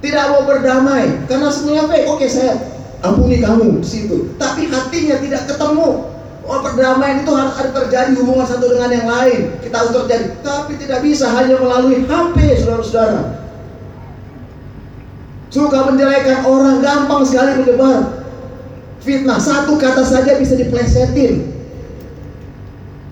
[0.05, 2.07] Tidak mau berdamai karena semuanya fake.
[2.13, 2.61] Oke saya
[3.01, 6.13] ampuni kamu di situ, tapi hatinya tidak ketemu.
[6.47, 9.41] Oh perdamaian itu harus ada terjadi hubungan satu dengan yang lain.
[9.59, 13.43] Kita harus terjadi, tapi tidak bisa hanya melalui HP, saudara-saudara.
[15.51, 18.27] Suka menjelekan orang gampang sekali menyebar
[19.03, 19.39] fitnah.
[19.43, 21.51] Satu kata saja bisa diplesetin.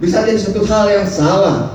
[0.03, 1.75] Bisa jadi satu hal yang salah.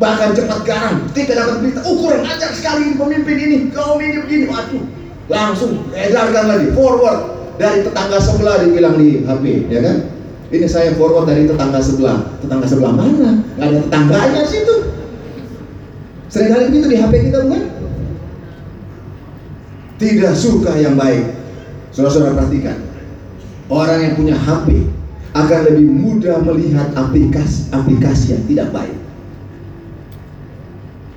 [0.00, 1.06] Bahkan cepat garam.
[1.12, 3.56] Ketika dapat berita, oh kurang ajar sekali pemimpin ini.
[3.70, 4.44] Kaum ini begini.
[4.50, 4.82] Waduh.
[5.30, 6.66] Langsung edarkan lagi.
[6.74, 7.32] Forward.
[7.54, 9.70] Dari tetangga sebelah dibilang di HP.
[9.70, 9.96] Ya kan?
[10.54, 12.38] Ini saya forward dari tetangga sebelah.
[12.38, 13.42] Tetangga sebelah mana?
[13.58, 14.76] Gak ada tetangganya situ.
[16.30, 17.74] Seringkali begitu di HP kita bukan?
[19.98, 21.24] tidak suka yang baik.
[21.94, 22.76] Saudara-saudara perhatikan,
[23.70, 24.90] orang yang punya HP
[25.34, 28.98] akan lebih mudah melihat aplikasi-aplikasi yang tidak baik.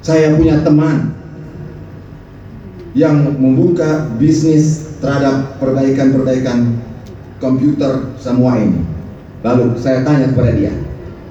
[0.05, 1.11] Saya punya teman
[2.95, 6.79] yang membuka bisnis terhadap perbaikan-perbaikan
[7.43, 8.81] komputer semua ini.
[9.45, 10.73] Lalu saya tanya kepada dia,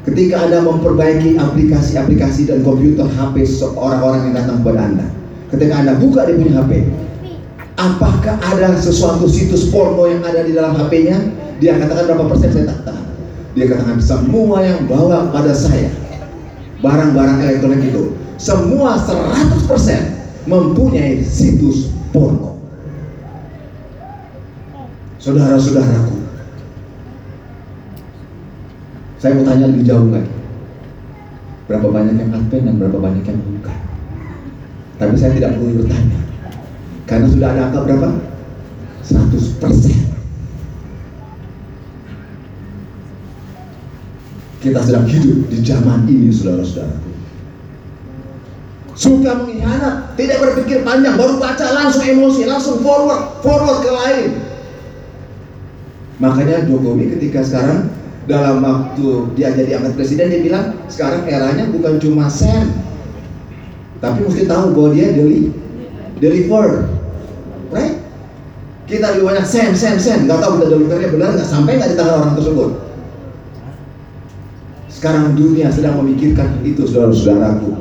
[0.07, 5.07] ketika Anda memperbaiki aplikasi-aplikasi dan komputer HP orang-orang yang datang kepada Anda,
[5.51, 6.73] ketika Anda buka dia punya HP,
[7.75, 11.19] apakah ada sesuatu situs porno yang ada di dalam HP-nya?
[11.59, 13.03] Dia katakan berapa persen saya tak tahu.
[13.57, 15.89] Dia katakan semua yang bawa pada saya
[16.85, 19.65] barang-barang elektronik itu semua 100%
[20.45, 22.61] mempunyai situs porno.
[25.17, 26.26] Saudara-saudaraku,
[29.17, 30.33] saya mau tanya lebih jauh lagi.
[31.67, 33.79] Berapa banyak yang advent dan berapa banyak yang bukan?
[34.97, 36.21] Tapi saya tidak perlu bertanya.
[37.09, 38.09] Karena sudah ada angka berapa?
[39.03, 40.17] 100%.
[44.63, 47.11] Kita sedang hidup di zaman ini, saudara-saudaraku.
[48.97, 54.31] Suka mengkhianat, tidak berpikir panjang, baru baca langsung emosi, langsung forward, forward ke lain.
[56.17, 57.93] Makanya Jokowi ketika sekarang
[58.27, 62.75] dalam waktu dia jadi angkat presiden dia bilang sekarang eranya bukan cuma send,
[64.03, 65.55] tapi mesti tahu bahwa dia deli,
[66.19, 66.91] deliver,
[67.71, 68.03] right?
[68.87, 71.97] Kita lebih banyak send, send, send, nggak tahu kita delivernya benar nggak sampai nggak di
[71.99, 72.71] tangan orang tersebut.
[74.91, 77.79] Sekarang dunia sedang memikirkan itu saudara-saudaraku.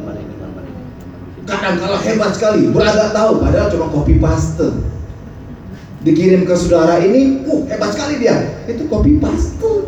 [1.46, 4.70] Kadang kala hebat sekali, beragak tahu, padahal cuma copy paste.
[6.06, 8.46] Dikirim ke saudara ini, uh hebat sekali dia.
[8.66, 9.85] Itu copy paste.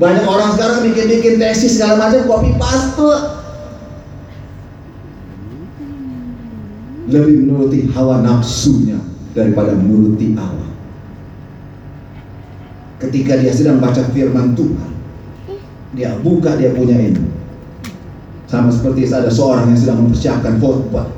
[0.00, 3.12] Banyak orang sekarang bikin-bikin tesis segala macam copy paste.
[7.12, 8.96] Lebih menuruti hawa nafsunya
[9.36, 10.70] daripada menuruti Allah.
[13.02, 14.90] Ketika dia sedang baca firman Tuhan,
[15.92, 17.20] dia buka dia punya ini.
[18.48, 21.08] Sama seperti ada seorang yang sedang mempersiapkan khotbah.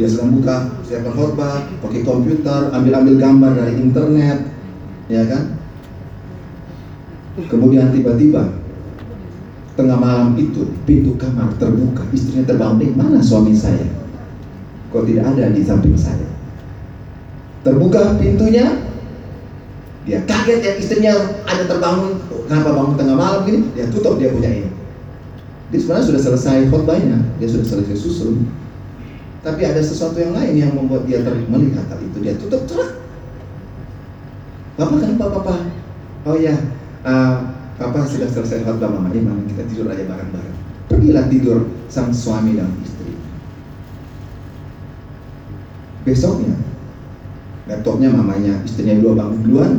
[0.00, 4.38] Dia sedang buka, siapkan khotbah, pakai komputer, ambil-ambil gambar dari internet,
[5.12, 5.61] ya kan?
[7.32, 8.60] Kemudian tiba-tiba
[9.72, 13.88] tengah malam itu pintu kamar terbuka, istrinya terbangun, "Eh, mana suami saya?
[14.92, 16.28] Kok tidak ada di samping saya?"
[17.64, 18.84] Terbuka pintunya,
[20.04, 21.12] dia kaget ya istrinya
[21.48, 23.64] ada terbangun, kenapa bangun tengah malam gini?
[23.72, 24.70] Dia tutup dia punya ini.
[25.72, 28.44] Dia sebenarnya sudah selesai khotbahnya, dia sudah selesai susun.
[29.40, 32.18] Tapi ada sesuatu yang lain yang membuat dia melihat hal itu.
[32.20, 33.00] Dia tutup cerak.
[34.76, 35.54] Bapak kenapa papa?
[36.28, 36.54] Oh ya,
[37.02, 37.34] eh,
[37.78, 39.10] papa sudah selesai khotbah mama.
[39.10, 40.56] Mama kita tidur aja bareng-bareng.
[40.90, 43.14] Pergilah tidur sang suami dan istri.
[46.02, 46.58] Besoknya,
[47.70, 49.72] laptopnya mamanya, istrinya dua bangun duluan,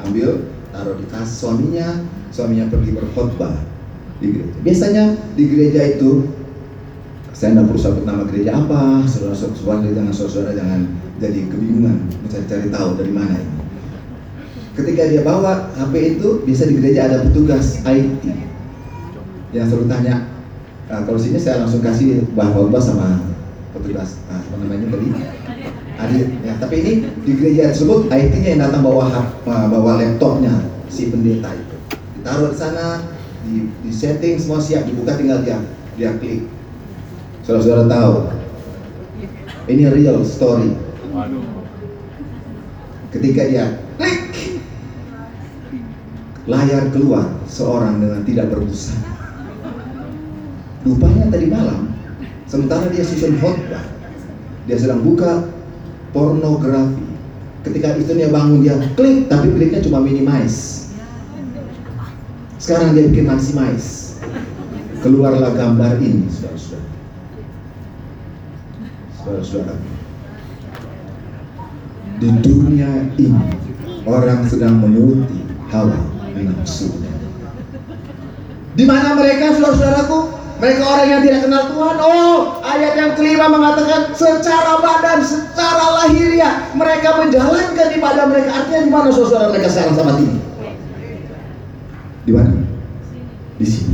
[0.00, 2.00] ambil, taruh di tas suaminya,
[2.32, 3.60] suaminya pergi berkhotbah
[4.20, 4.56] di gereja.
[4.64, 5.04] Biasanya
[5.36, 6.32] di gereja itu
[7.36, 10.80] saya tidak perlu sebut nama gereja apa, saudara-saudara jangan saudara jangan
[11.20, 13.55] jadi kebingungan mencari-cari tahu dari mana ini.
[14.76, 18.22] Ketika dia bawa HP itu, biasa di gereja ada petugas IT
[19.56, 20.28] yang selalu tanya.
[20.92, 23.24] Nah, kalau sini saya langsung kasih bahwa sama
[23.72, 25.08] petugas nah, apa namanya tadi
[25.96, 26.28] Adit.
[26.44, 26.92] Ya, tapi ini
[27.24, 30.52] di gereja tersebut IT-nya yang datang bawa hap- bawa laptopnya
[30.92, 31.76] si pendeta itu.
[32.20, 33.00] Ditaruh di sana,
[33.48, 35.56] di, di setting semua siap, dibuka tinggal dia
[35.96, 36.44] dia klik.
[37.48, 38.14] Saudara-saudara tahu,
[39.72, 40.76] ini real story.
[43.08, 43.85] Ketika dia
[46.46, 49.02] layar keluar seorang dengan tidak berbusana.
[50.86, 51.90] Rupanya tadi malam,
[52.46, 53.82] sementara dia susun khotbah,
[54.70, 55.50] dia sedang buka
[56.14, 57.02] pornografi.
[57.66, 60.94] Ketika istrinya bangun dia klik, tapi kliknya cuma minimize.
[62.62, 64.22] Sekarang dia bikin maximize.
[65.02, 66.86] Keluarlah gambar ini, saudara-saudara.
[69.18, 69.74] Saudara-saudara.
[72.22, 73.34] Di dunia ini
[74.06, 76.92] orang sedang menuruti hawa nafsu.
[78.76, 80.36] Di mana mereka, saudara-saudaraku?
[80.56, 81.96] Mereka orang yang tidak kenal Tuhan.
[82.00, 88.50] Oh, ayat yang kelima mengatakan secara badan, secara lahiriah mereka menjalankan ibadah mereka.
[88.64, 90.40] Artinya di mana saudara mereka sekarang sama ini?
[92.24, 92.56] Di mana?
[93.60, 93.85] Di sini.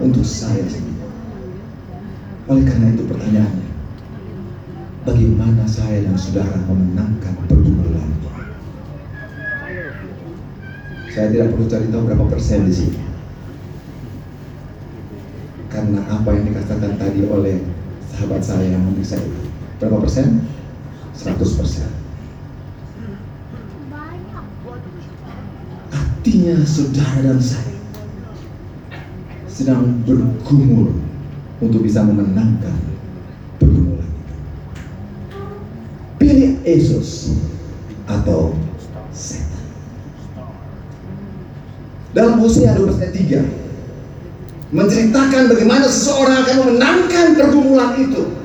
[0.00, 1.04] Untuk saya sendiri.
[2.46, 3.68] Oleh karena itu pertanyaannya,
[5.02, 8.06] bagaimana saya dan saudara memenangkan pergumulan?
[11.16, 13.00] Saya tidak perlu cari tahu berapa persen di sini.
[15.72, 17.64] Karena apa yang dikatakan tadi oleh
[18.12, 19.40] sahabat saya yang memeriksa itu.
[19.80, 20.44] Berapa persen?
[21.16, 21.88] 100 persen.
[25.88, 27.75] Artinya saudara dan saya
[29.56, 30.92] sedang bergumul
[31.64, 32.76] untuk bisa memenangkan
[33.56, 34.34] pergumulan itu.
[36.20, 37.40] Pilih Yesus
[38.04, 38.52] atau
[39.16, 39.64] setan.
[42.12, 48.36] Dalam Hosea 12 ayat 3 menceritakan bagaimana seseorang akan memenangkan pergumulan itu.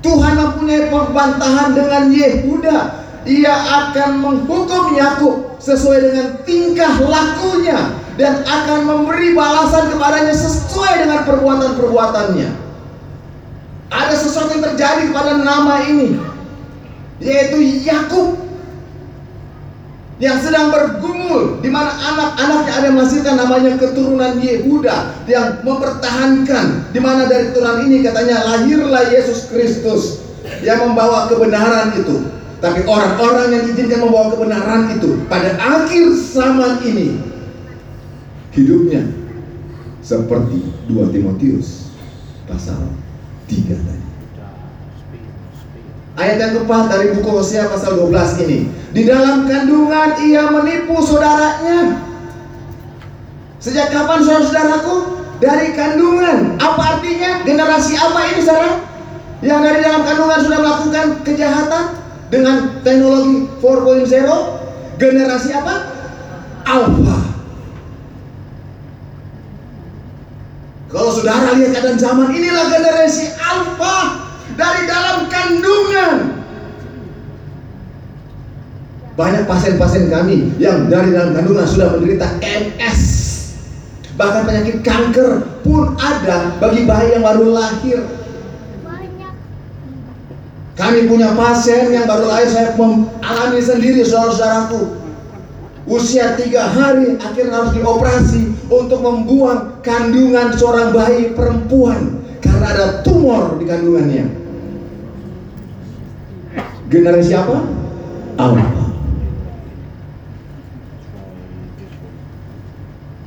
[0.00, 3.04] Tuhan mempunyai pembantahan dengan Yehuda.
[3.26, 3.54] Ia
[3.90, 12.48] akan menghukum Yakub sesuai dengan tingkah lakunya dan akan memberi balasan kepadanya sesuai dengan perbuatan-perbuatannya.
[13.92, 16.16] Ada sesuatu yang terjadi kepada nama ini,
[17.20, 18.40] yaitu Yakub
[20.16, 27.00] yang sedang bergumul di mana anak-anaknya ada yang menghasilkan namanya keturunan Yehuda yang mempertahankan di
[27.04, 30.24] mana dari keturunan ini katanya lahirlah Yesus Kristus
[30.64, 32.32] yang membawa kebenaran itu.
[32.56, 37.35] Tapi orang-orang yang diizinkan membawa kebenaran itu pada akhir zaman ini
[38.56, 39.04] hidupnya
[40.00, 41.92] seperti 2 Timotius
[42.48, 42.88] pasal
[43.46, 44.06] 3 tadi.
[46.16, 48.72] Ayat yang keempat dari buku Hosea pasal 12 ini.
[48.96, 52.00] Di dalam kandungan ia menipu saudaranya.
[53.60, 55.20] Sejak kapan saudara-saudaraku?
[55.36, 56.56] Dari kandungan.
[56.56, 57.44] Apa artinya?
[57.44, 58.80] Generasi apa ini saudara?
[59.44, 61.84] Yang dari dalam kandungan sudah melakukan kejahatan
[62.32, 64.96] dengan teknologi 4.0?
[64.96, 65.74] Generasi apa?
[66.64, 67.35] Alpha.
[70.86, 74.22] Kalau saudara lihat keadaan zaman inilah generasi alfa
[74.54, 76.14] dari dalam kandungan.
[79.16, 83.00] Banyak pasien-pasien kami yang dari dalam kandungan sudah menderita MS.
[84.16, 88.00] Bahkan penyakit kanker pun ada bagi bayi yang baru lahir.
[90.76, 95.05] Kami punya pasien yang baru lahir saya mengalami sendiri saudara-saudaraku.
[95.86, 103.54] Usia tiga hari akhirnya harus dioperasi untuk membuang kandungan seorang bayi perempuan karena ada tumor
[103.54, 104.26] di kandungannya.
[106.90, 107.62] Generasi apa?
[108.34, 108.66] Alpha.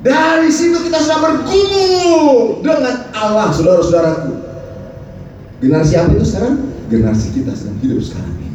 [0.04, 4.32] Dari situ kita sudah bergumul dengan Allah, saudara-saudaraku.
[5.60, 6.56] Generasi apa itu sekarang?
[6.88, 8.49] Generasi kita sedang hidup sekarang.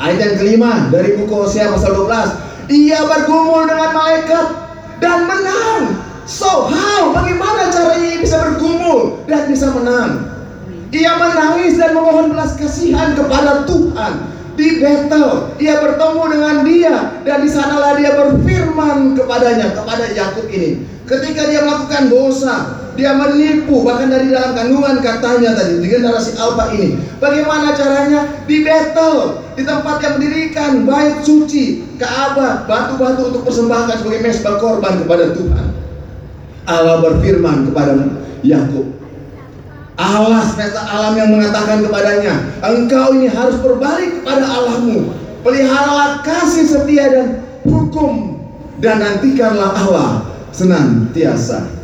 [0.00, 2.72] Ayat yang kelima dari buku Hosea pasal 12.
[2.72, 4.46] Ia bergumul dengan malaikat
[4.96, 6.00] dan menang.
[6.24, 7.12] So how?
[7.12, 10.24] Bagaimana caranya bisa bergumul dan bisa menang?
[10.88, 14.12] Ia menangis dan memohon belas kasihan kepada Tuhan
[14.56, 15.52] di Betel.
[15.60, 16.94] Ia bertemu dengan dia
[17.28, 20.80] dan di sanalah dia berfirman kepadanya kepada Yakub ini.
[21.04, 26.68] Ketika dia melakukan dosa, dia menipu bahkan dari dalam kandungan katanya tadi di generasi Alfa
[26.76, 27.00] ini.
[27.16, 28.28] Bagaimana caranya?
[28.44, 35.00] Di Betel, di tempat yang mendirikan bait suci, Ka'bah, batu-batu untuk persembahkan sebagai mesbah korban
[35.00, 35.66] kepada Tuhan.
[36.68, 37.96] Allah berfirman kepada
[38.44, 38.86] Yakub,
[39.96, 45.16] Allah semesta alam yang mengatakan kepadanya, engkau ini harus berbalik kepada Allahmu.
[45.40, 47.26] Peliharalah kasih setia dan
[47.64, 48.36] hukum
[48.84, 50.10] dan nantikanlah Allah
[50.52, 51.79] senantiasa.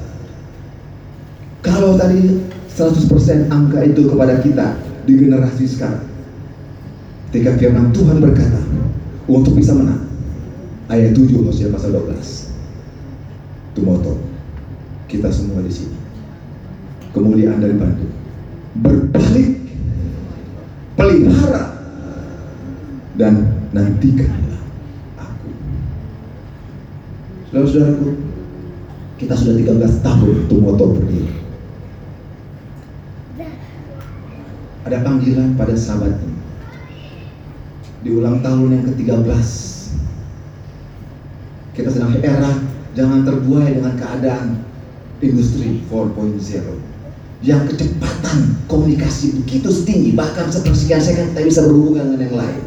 [1.67, 6.07] Kalau tadi 100% angka itu kepada kita di generasi sekarang.
[7.35, 8.63] Ketika firman Tuhan berkata
[9.27, 10.07] untuk bisa menang.
[10.87, 13.75] Ayat 7 Hosea pasal 12.
[13.75, 14.17] Itu moto
[15.07, 15.97] kita semua di sini
[17.15, 18.07] kemuliaan dari bantu
[18.77, 19.57] berbalik
[20.99, 21.65] pelihara
[23.17, 24.61] dan nantikanlah
[25.17, 25.49] aku
[27.49, 28.09] saudara-saudaraku
[29.17, 31.33] kita sudah 13 tahun itu motor berdiri
[34.87, 36.39] ada panggilan pada sahabat ini
[38.07, 39.49] di ulang tahun yang ke-13
[41.75, 42.55] kita sedang era
[42.95, 44.63] jangan terbuai dengan keadaan
[45.19, 46.39] industri 4.0
[47.43, 52.65] yang kecepatan komunikasi begitu tinggi bahkan sepersekian second kita bisa berhubungan dengan yang lain.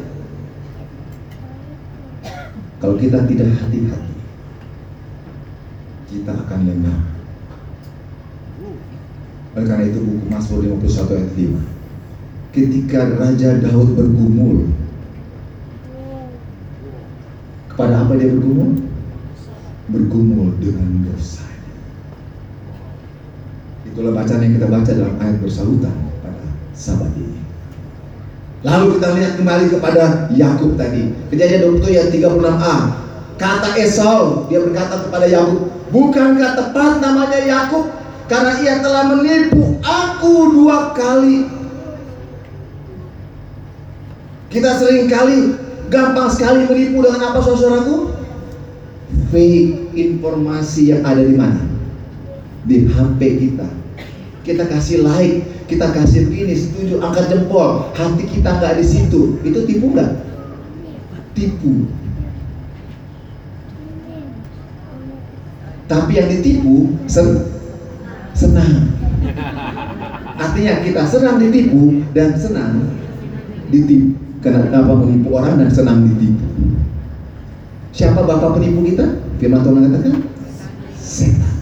[2.78, 4.14] Kalau kita tidak hati-hati
[6.10, 7.00] kita akan lengah
[9.50, 11.79] oleh karena itu buku Mazmur 51 ayat 5
[12.50, 14.74] ketika Raja Daud bergumul
[17.70, 18.90] kepada apa dia bergumul?
[19.90, 21.42] bergumul dengan dosa
[23.90, 25.90] Itulah bacaan yang kita baca dalam ayat bersahutan
[26.22, 26.46] pada
[26.78, 27.42] sahabat ini.
[28.62, 31.10] Lalu kita lihat kembali kepada Yakub tadi.
[31.26, 32.76] Kejadian 20 ayat 36a.
[33.34, 37.90] Kata Esau, dia berkata kepada Yakub, "Bukankah tepat namanya Yakub
[38.30, 41.59] karena ia telah menipu aku dua kali?"
[44.50, 45.54] Kita sering kali
[45.88, 48.10] gampang sekali menipu dengan apa saudaraku?
[49.30, 51.62] Fake informasi yang ada di mana?
[52.66, 53.80] Di HP kita
[54.40, 59.58] kita kasih like, kita kasih begini, setuju, angkat jempol, hati kita nggak di situ, itu
[59.68, 60.10] tipu nggak?
[61.36, 61.86] Tipu.
[65.86, 67.50] Tapi yang ditipu sen
[68.32, 68.94] senang.
[70.38, 72.94] Artinya kita senang ditipu dan senang
[73.68, 74.29] ditipu.
[74.40, 76.48] Kenapa menipu orang dan senang ditipu?
[77.92, 79.20] Siapa bapak penipu kita?
[79.36, 80.14] Firman Tuhan mengatakan
[80.96, 81.54] setan.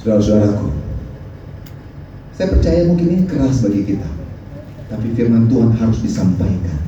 [0.00, 0.72] Saudara-saudaraku,
[2.32, 4.08] saya percaya mungkin ini keras bagi kita,
[4.88, 6.80] tapi firman Tuhan harus disampaikan.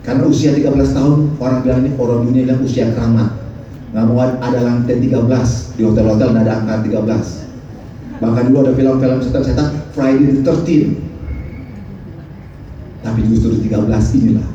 [0.00, 3.28] Karena usia 13 tahun, orang bilang ini orang dunia bilang usia keramat.
[3.92, 7.51] Nggak mau ada lantai 13 di hotel-hotel nggak ada angka 13.
[8.22, 10.94] Bahkan dulu ada film-film setan-setan Friday the 13.
[13.02, 13.90] Tapi justru di 13
[14.22, 14.46] inilah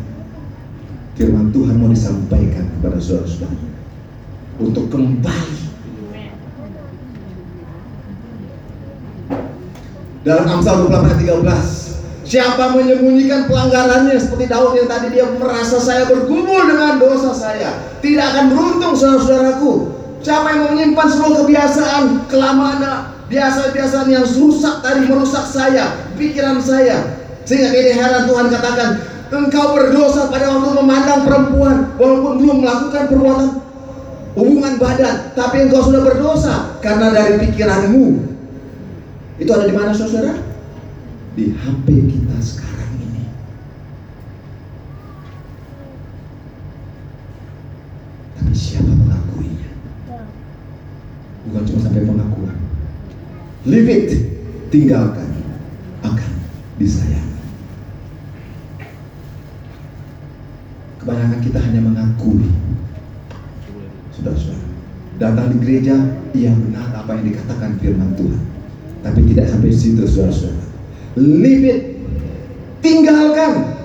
[1.20, 3.59] firman Tuhan mau disampaikan kepada saudara-saudara.
[4.63, 5.68] Untuk kembali.
[10.24, 16.03] Dalam Amsal 28 ayat 13 Siapa menyembunyikan pelanggarannya seperti Daud yang tadi dia merasa saya
[16.11, 17.72] bergumul dengan dosa saya
[18.03, 19.95] Tidak akan beruntung saudara-saudaraku.
[20.20, 27.19] Siapa yang menyimpan semua kebiasaan kelamaan biasa-biasa yang rusak tadi merusak saya, pikiran saya.
[27.47, 28.89] Sehingga ini heran Tuhan katakan,
[29.32, 33.49] engkau berdosa pada waktu memandang perempuan, walaupun belum melakukan perbuatan
[34.36, 38.36] hubungan badan, tapi engkau sudah berdosa karena dari pikiranmu.
[39.38, 40.34] Itu ada di mana saudara?
[41.38, 43.23] Di HP kita sekarang ini.
[48.34, 49.71] Tapi siapa mengakuinya?
[51.47, 52.57] Bukan cuma sampai pengakuan
[53.68, 54.09] Leave it,
[54.72, 55.28] tinggalkan,
[55.99, 56.32] akan
[56.80, 57.36] disayangi.
[61.03, 62.47] Kebanyakan kita hanya mengakui.
[64.15, 64.72] Saudara-saudara,
[65.20, 65.99] datang di gereja,
[66.32, 68.39] iya benar apa yang dikatakan firman Tuhan.
[69.03, 70.63] Tapi tidak sampai situ, saudara-saudara.
[71.20, 71.80] Leave it,
[72.80, 73.76] tinggalkan.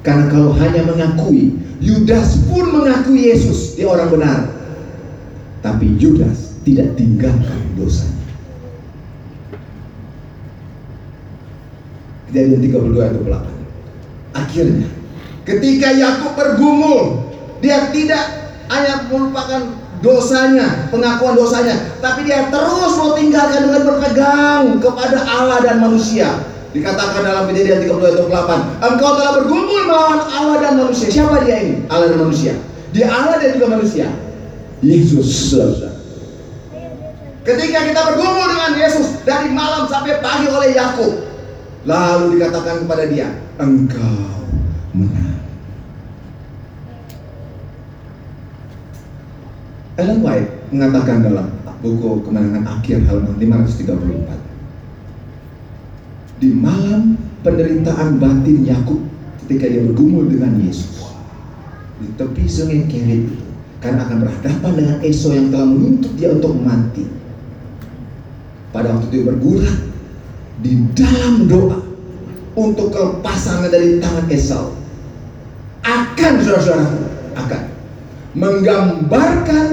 [0.00, 4.48] Karena kalau hanya mengakui, Yudas pun mengakui Yesus, dia orang benar.
[5.60, 8.15] Tapi Yudas tidak tinggalkan dosanya.
[12.30, 14.36] Kejadian 32 ayat 28.
[14.36, 14.88] Akhirnya,
[15.46, 17.30] ketika Yakub bergumul,
[17.62, 18.24] dia tidak
[18.68, 19.62] hanya melupakan
[20.04, 26.28] dosanya, pengakuan dosanya, tapi dia terus mau tinggalkan dengan berpegang kepada Allah dan manusia.
[26.76, 31.08] Dikatakan dalam kejadian 32 ayat 28, engkau telah bergumul melawan Allah dan manusia.
[31.08, 31.88] Siapa dia ini?
[31.88, 32.52] Allah dan manusia.
[32.92, 34.12] Dia Allah dan juga manusia.
[34.84, 35.56] Yesus.
[37.46, 41.25] Ketika kita bergumul dengan Yesus dari malam sampai pagi oleh Yakub,
[41.86, 43.30] lalu dikatakan kepada dia,
[43.62, 44.42] engkau
[44.92, 45.38] menang.
[49.96, 51.48] Ellen White mengatakan dalam
[51.80, 54.36] buku Kemenangan Akhir halaman 534
[56.36, 59.00] di malam penderitaan batin Yakub
[59.44, 61.16] ketika dia bergumul dengan Yesus
[61.96, 63.40] di tepi sungai Kerit
[63.80, 67.08] karena akan berhadapan dengan Esau yang telah menuntut dia untuk mati
[68.68, 69.95] pada waktu itu bergulat
[70.64, 71.80] di dalam doa
[72.56, 74.72] untuk kelepasannya dari tangan Esau
[75.84, 76.88] akan saudara-saudara
[77.36, 77.62] akan
[78.36, 79.66] menggambarkan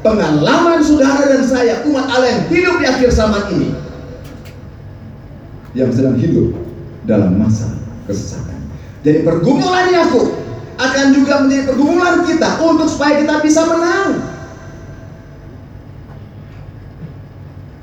[0.00, 3.70] pengalaman saudara dan saya umat Allah yang hidup di akhir zaman ini
[5.74, 6.54] yang sedang hidup
[7.04, 7.68] dalam masa
[8.08, 8.56] kesesakan.
[9.04, 10.32] Jadi pergumulan Yakub
[10.80, 14.10] akan juga menjadi pergumulan kita untuk supaya kita bisa menang.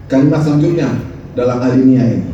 [0.09, 0.89] Kalimat selanjutnya
[1.35, 2.30] dalam alinea ini.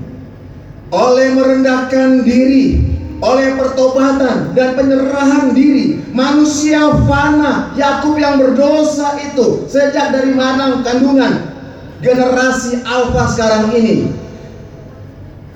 [0.88, 2.80] Oleh merendahkan diri,
[3.20, 6.80] oleh pertobatan dan penyerahan diri, manusia
[7.10, 11.52] fana, Yakub yang berdosa itu sejak dari mana kandungan
[12.00, 14.14] generasi alfa sekarang ini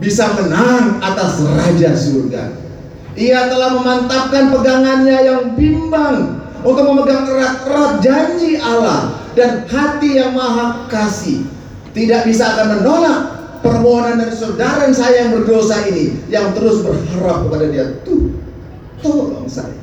[0.01, 2.57] bisa menang atas raja surga.
[3.13, 10.89] Ia telah memantapkan pegangannya yang bimbang untuk memegang erat-erat janji Allah dan hati yang maha
[10.89, 11.45] kasih.
[11.91, 17.65] Tidak bisa akan menolak permohonan dari saudara saya yang berdosa ini yang terus berharap kepada
[17.69, 17.85] dia.
[18.01, 18.35] Tuh,
[18.99, 19.77] tolong saya.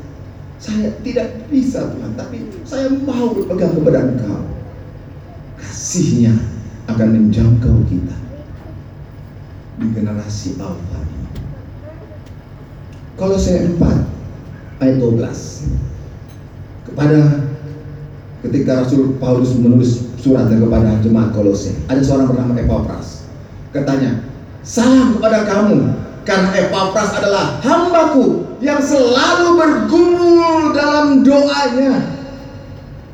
[0.58, 4.42] Saya tidak bisa Tuhan, tapi saya mau berpegang kepada Engkau.
[5.58, 6.34] Kasihnya
[6.90, 8.18] akan menjangkau kita
[9.78, 11.30] di generasi Alfa ini.
[13.14, 17.18] Kolose 4 ayat 12 kepada
[18.46, 23.17] ketika Rasul Paulus menulis suratnya kepada jemaat Kolose ada seorang bernama Epapras
[23.74, 24.24] katanya
[24.64, 25.92] salam kepada kamu
[26.28, 32.04] karena Epapras adalah hambaku yang selalu bergumul dalam doanya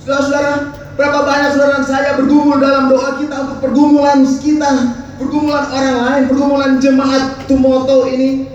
[0.03, 6.23] saudara-saudara berapa banyak saudara saya bergumul dalam doa kita untuk pergumulan kita pergumulan orang lain,
[6.31, 8.51] pergumulan jemaat Tumoto ini.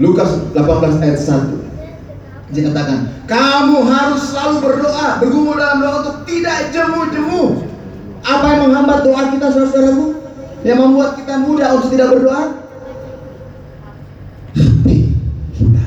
[0.00, 2.50] Lukas 18 ayat 1.
[2.50, 2.98] Dia katakan,
[3.30, 7.62] kamu harus selalu berdoa, bergumul dalam doa untuk tidak jemu-jemu.
[8.24, 10.06] Apa yang menghambat doa kita saudara-saudaraku?
[10.60, 12.42] Yang membuat kita mudah untuk tidak berdoa?
[14.52, 14.98] Hati
[15.56, 15.84] kita.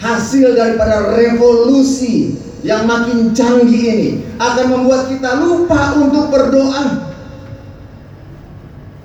[0.00, 4.10] Hasil daripada revolusi yang makin canggih ini
[4.40, 7.12] akan membuat kita lupa untuk berdoa.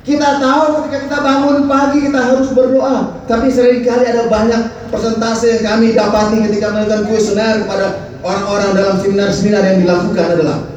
[0.08, 5.60] Kita tahu ketika kita bangun pagi kita harus berdoa, tapi sering kali ada banyak persentase
[5.60, 10.77] yang kami dapati ketika melakukan kuesioner kepada orang-orang dalam seminar-seminar yang dilakukan adalah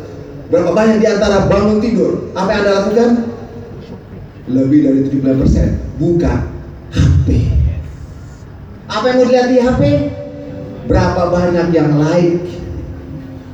[0.51, 3.11] berapa banyak di antara bangun tidur, apa yang Anda lakukan?
[4.51, 6.51] Lebih dari 70% buka
[6.91, 7.27] HP.
[8.91, 9.83] Apa yang mau dilihat di HP?
[10.91, 12.43] Berapa banyak yang like?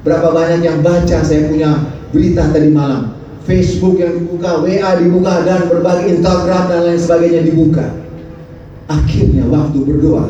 [0.00, 1.20] Berapa banyak yang baca?
[1.20, 1.84] Saya punya
[2.16, 3.12] berita tadi malam.
[3.44, 7.92] Facebook yang dibuka, WA dibuka, dan berbagai Instagram dan lain sebagainya dibuka.
[8.90, 10.26] Akhirnya waktu berdoa,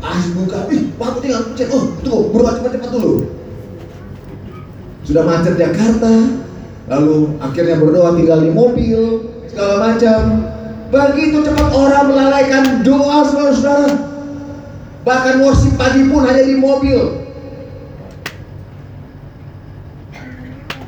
[0.00, 3.12] pas buka, ih, waktu tinggal cek, oh, tuh, berdoa cepat-cepat dulu.
[5.02, 6.38] Sudah macet Jakarta,
[6.86, 9.00] lalu akhirnya berdoa tinggal di mobil,
[9.50, 10.18] segala macam.
[10.92, 13.90] Begitu cepat orang melalaikan doa saudara-saudara.
[15.02, 17.22] Bahkan worship pagi pun hanya di mobil.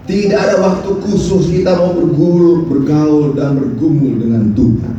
[0.04, 4.96] Tidak ada waktu khusus kita mau bergul, bergaul dan bergumul dengan Tuhan.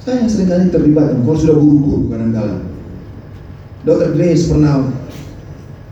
[0.00, 2.62] Saya sering kali terlibat kalau sudah buru-buru kadang-kala.
[3.82, 4.86] Dokter Grace pernah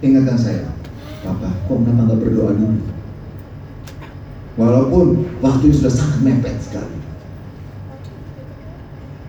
[0.02, 0.64] ingatkan saya,
[1.22, 2.80] Papa, kok kenapa nggak berdoa dulu?
[4.58, 5.06] Walaupun
[5.38, 6.98] waktu sudah sangat mepet sekali.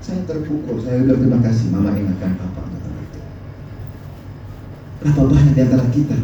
[0.01, 3.19] Saya terpukul, saya udah terima kasih Mama ingatkan Papa kata itu.
[5.01, 6.17] Berapa banyak di antara kita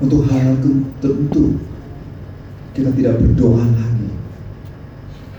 [0.00, 0.56] untuk hal-hal
[1.00, 1.60] tertentu
[2.74, 4.10] kita tidak berdoa lagi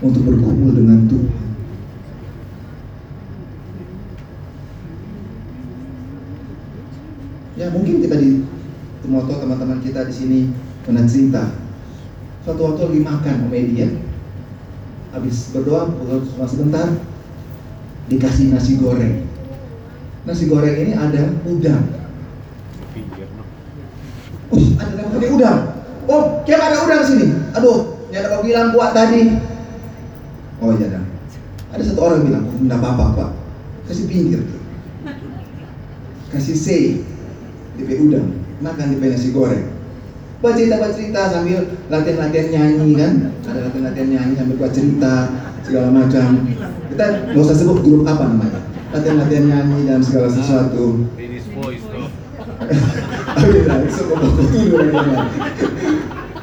[0.00, 1.45] untuk berkumpul dengan Tuhan.
[7.56, 8.44] Ya mungkin kita di
[9.08, 10.40] moto teman-teman kita di sini
[10.84, 11.46] pernah cerita
[12.44, 13.88] suatu waktu lagi makan sama dia
[15.10, 15.88] habis berdoa
[16.36, 16.86] cuma sebentar
[18.12, 19.24] dikasih nasi goreng.
[20.28, 21.86] Nasi goreng ini ada udang.
[24.52, 25.58] Uh ada pakai udang.
[26.12, 27.26] Oh kayak ada udang sini.
[27.56, 29.32] Aduh yang ada bilang kuat tadi.
[30.60, 31.04] Oh iya dah
[31.72, 33.30] ada satu orang bilang oh, enggak apa-apa pak.
[33.88, 34.44] Kasih pinggir.
[36.28, 36.66] Kasih C
[37.76, 38.28] DP udang
[38.64, 39.76] makan di nasi goreng
[40.44, 43.12] buat cerita buat cerita sambil latihan latihan nyanyi kan?
[43.48, 45.14] Ada latihan latihan nyanyi sambil buat cerita
[45.64, 46.28] segala macam.
[46.92, 48.60] Kita nggak usah sebut grup apa namanya.
[48.92, 51.08] Latihan latihan nyanyi dan segala sesuatu.
[51.16, 52.06] Ladies voice tuh.
[53.96, 54.02] so,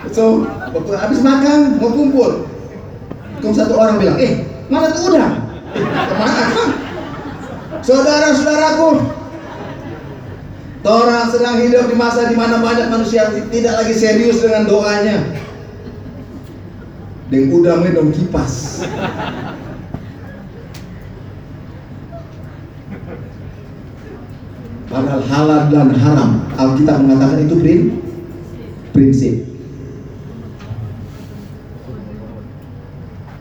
[0.10, 0.24] so
[0.74, 2.50] waktu habis makan mau kumpul.
[3.46, 4.42] Kau satu orang bilang eh
[4.74, 5.34] mana tuh udang?
[5.74, 6.44] Eh, ke mana
[7.82, 8.90] saudara-saudaraku
[10.84, 15.24] Orang sedang hidup di masa di mana banyak manusia tidak lagi serius dengan doanya.
[17.32, 18.84] Dan udang dong kipas.
[24.94, 27.98] Padahal halal dan haram Alkitab mengatakan itu prin-
[28.94, 29.50] prinsip.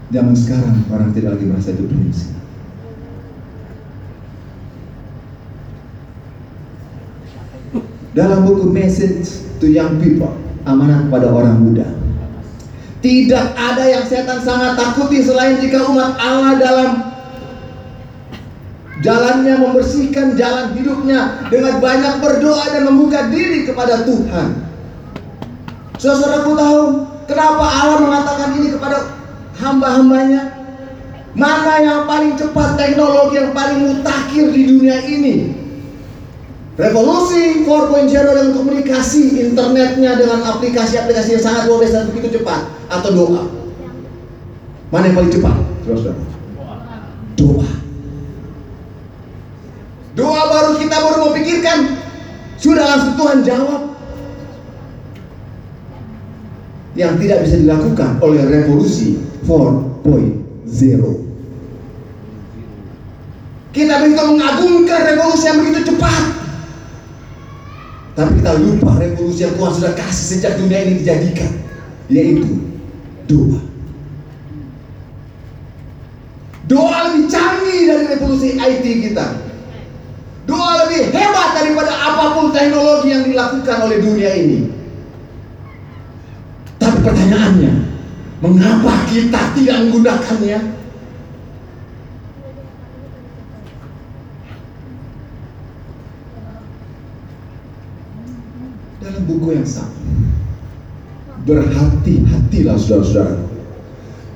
[0.08, 2.31] Zaman sekarang orang tidak lagi merasa itu prinsip.
[8.12, 10.32] Dalam buku Message to Young People,
[10.68, 11.88] amanat pada orang muda.
[13.02, 16.90] Tidak ada yang setan sangat takuti selain jika umat Allah dalam
[19.02, 24.48] jalannya membersihkan jalan hidupnya dengan banyak berdoa dan membuka diri kepada Tuhan.
[25.98, 26.80] Saudaraku tahu
[27.26, 29.18] kenapa Allah mengatakan ini kepada
[29.58, 30.62] hamba-hambanya?
[31.32, 35.61] Mana yang paling cepat teknologi yang paling mutakhir di dunia ini?
[36.82, 43.46] Revolusi 4.0 dengan komunikasi internetnya dengan aplikasi-aplikasi yang sangat luar biasa begitu cepat atau doa.
[44.90, 45.54] Mana yang paling cepat?
[45.86, 46.18] Saudara.
[47.38, 47.70] Doa.
[50.18, 51.78] Doa baru kita baru mau pikirkan
[52.58, 53.82] sudah langsung Tuhan jawab.
[56.98, 60.66] Yang tidak bisa dilakukan oleh revolusi 4.0.
[63.70, 66.41] Kita begitu mengagungkan revolusi yang begitu cepat.
[68.12, 71.48] Tapi kita lupa revolusi yang Tuhan sudah kasih sejak dunia ini dijadikan
[72.12, 72.60] Yaitu
[73.24, 73.60] doa.
[76.68, 79.26] Doa lebih canggih dari revolusi IT kita.
[80.44, 84.58] Doa lebih hebat daripada apa pun teknologi yang dilakukan oleh dunia ini.
[86.76, 87.92] Tapi pertanyaannya
[88.42, 90.81] Mengapa kita tidak menggunakannya?
[99.24, 99.94] Buku yang sama.
[101.42, 103.36] Berhati-hatilah saudara-saudara.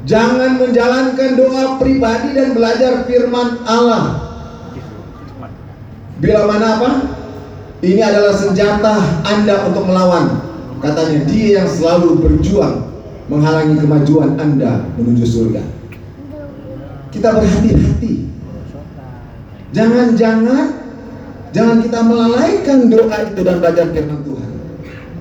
[0.07, 4.23] Jangan menjalankan doa pribadi dan belajar firman Allah.
[6.23, 6.91] Bila mana apa?
[7.83, 10.47] Ini adalah senjata Anda untuk melawan.
[10.81, 12.87] Katanya dia yang selalu berjuang
[13.27, 15.63] menghalangi kemajuan Anda menuju surga.
[17.11, 18.15] Kita berhati-hati.
[19.75, 20.67] Jangan-jangan
[21.51, 24.46] jangan kita melalaikan doa itu dan belajar firman Tuhan.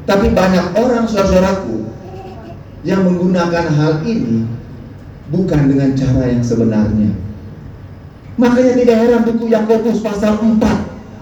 [0.05, 1.89] Tapi banyak orang saudaraku
[2.85, 4.45] yang menggunakan hal ini
[5.33, 7.09] bukan dengan cara yang sebenarnya.
[8.37, 10.61] Makanya tidak heran buku Yakobus pasal 4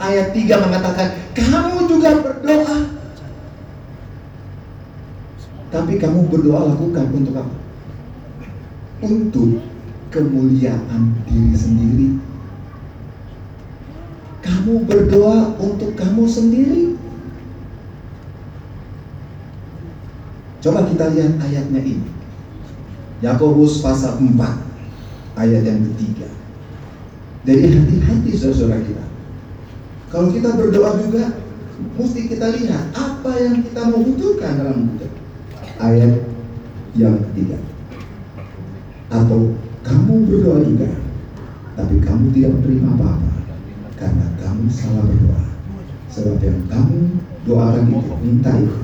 [0.01, 2.77] ayat 3 mengatakan, "Kamu juga berdoa."
[5.73, 7.55] Tapi kamu berdoa lakukan untuk apa?
[9.01, 9.63] Untuk
[10.13, 12.09] kemuliaan diri sendiri.
[14.45, 16.93] Kamu berdoa untuk kamu sendiri.
[20.63, 22.07] Coba kita lihat ayatnya ini.
[23.19, 24.39] Yakobus pasal 4
[25.35, 26.31] ayat yang ketiga.
[27.43, 29.05] Jadi hati-hati saudara-saudara kita.
[30.07, 31.35] Kalau kita berdoa juga
[31.99, 35.11] mesti kita lihat apa yang kita mau butuhkan dalam hidup.
[35.83, 36.23] Ayat
[36.95, 37.59] yang ketiga.
[39.11, 40.89] Atau kamu berdoa juga
[41.73, 43.33] Tapi kamu tidak menerima apa-apa
[43.99, 45.43] karena kamu salah berdoa.
[46.13, 47.17] Sebab yang kamu
[47.49, 48.77] doakan itu, minta itu,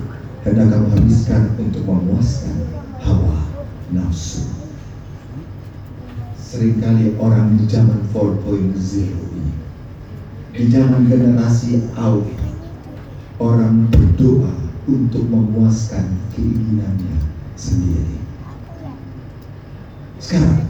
[0.47, 2.55] hendak kamu habiskan untuk memuaskan
[3.03, 3.43] hawa
[3.91, 4.47] nafsu.
[6.39, 9.53] Seringkali orang di zaman 4.0 ini,
[10.55, 12.47] di zaman generasi alpha,
[13.37, 14.49] orang berdoa
[14.89, 17.21] untuk memuaskan keinginannya
[17.53, 18.17] sendiri.
[20.17, 20.65] Sekarang,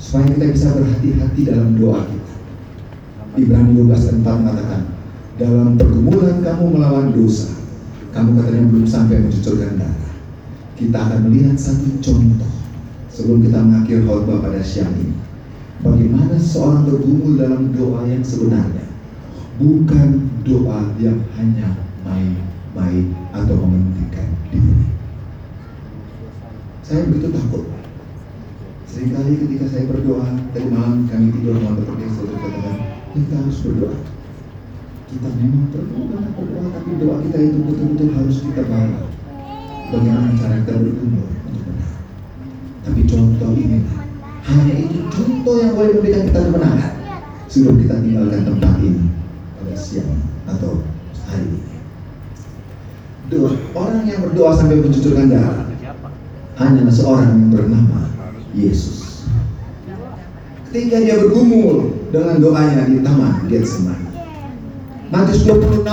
[0.00, 2.34] supaya kita bisa berhati-hati dalam doa kita.
[3.36, 4.82] Ibrani 12 4 mengatakan,
[5.36, 7.57] dalam pergumulan kamu melawan dosa,
[8.18, 10.10] kamu katanya belum sampai mencucurkan darah.
[10.74, 12.50] Kita akan melihat satu contoh
[13.14, 15.14] sebelum kita mengakhiri khotbah pada siang ini.
[15.86, 18.90] Bagaimana seorang bergumul dalam doa yang sebenarnya,
[19.62, 24.74] bukan doa yang hanya main-main atau mementingkan diri.
[26.82, 27.70] Saya begitu takut.
[28.90, 32.76] Seringkali ketika saya berdoa, tadi malam kami tidur malam bekerja, saudara katakan,
[33.14, 34.17] kita harus berdoa.
[35.08, 39.08] Kita memang perlu banyak berdoa, tapi doa kita itu betul-betul harus kita bawa.
[39.88, 41.92] Bagaimana cara kita bergumul untuk benar.
[42.84, 43.88] Tapi contoh ini,
[44.44, 46.92] hanya itu contoh yang boleh memberikan kita kemenangan.
[47.48, 49.04] Sebelum kita tinggalkan tempat ini
[49.56, 50.84] pada siang atau
[51.24, 51.76] hari ini.
[53.32, 55.72] Doa, orang yang berdoa sampai mencucurkan darah
[56.60, 58.12] hanya seorang yang bernama
[58.52, 59.24] Yesus.
[60.68, 64.07] Ketika dia bergumul dengan doanya di taman Getsemani.
[65.08, 65.88] Matius 26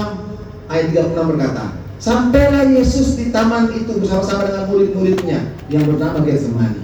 [0.68, 5.40] ayat 36 berkata, Sampailah Yesus di taman itu bersama-sama dengan murid-muridnya
[5.72, 6.84] yang bernama Getsemani.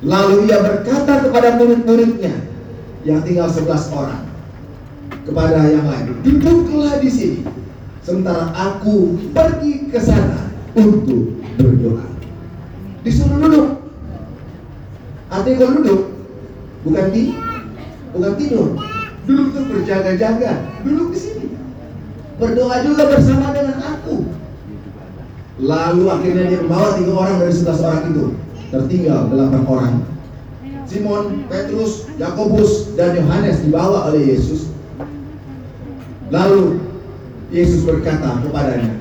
[0.00, 2.32] Lalu ia berkata kepada murid-muridnya
[3.04, 4.24] yang tinggal 11 orang
[5.28, 7.40] kepada yang lain, duduklah di sini
[8.00, 12.08] sementara aku pergi ke sana untuk berdoa.
[13.04, 13.68] Disuruh duduk.
[15.28, 16.00] Artinya kalau duduk
[16.88, 17.36] bukan di
[18.16, 18.68] bukan tidur.
[19.28, 20.52] Duduk tuh berjaga-jaga.
[20.80, 21.46] Duduk di sini.
[22.38, 24.22] Berdoa juga bersama dengan aku.
[25.58, 28.24] Lalu akhirnya dia membawa tiga orang dari sebelas orang itu.
[28.70, 29.94] Tertinggal delapan orang.
[30.88, 34.72] Simon, Petrus, Yakobus, dan Yohanes dibawa oleh Yesus.
[36.32, 36.80] Lalu
[37.52, 38.96] Yesus berkata kepadanya,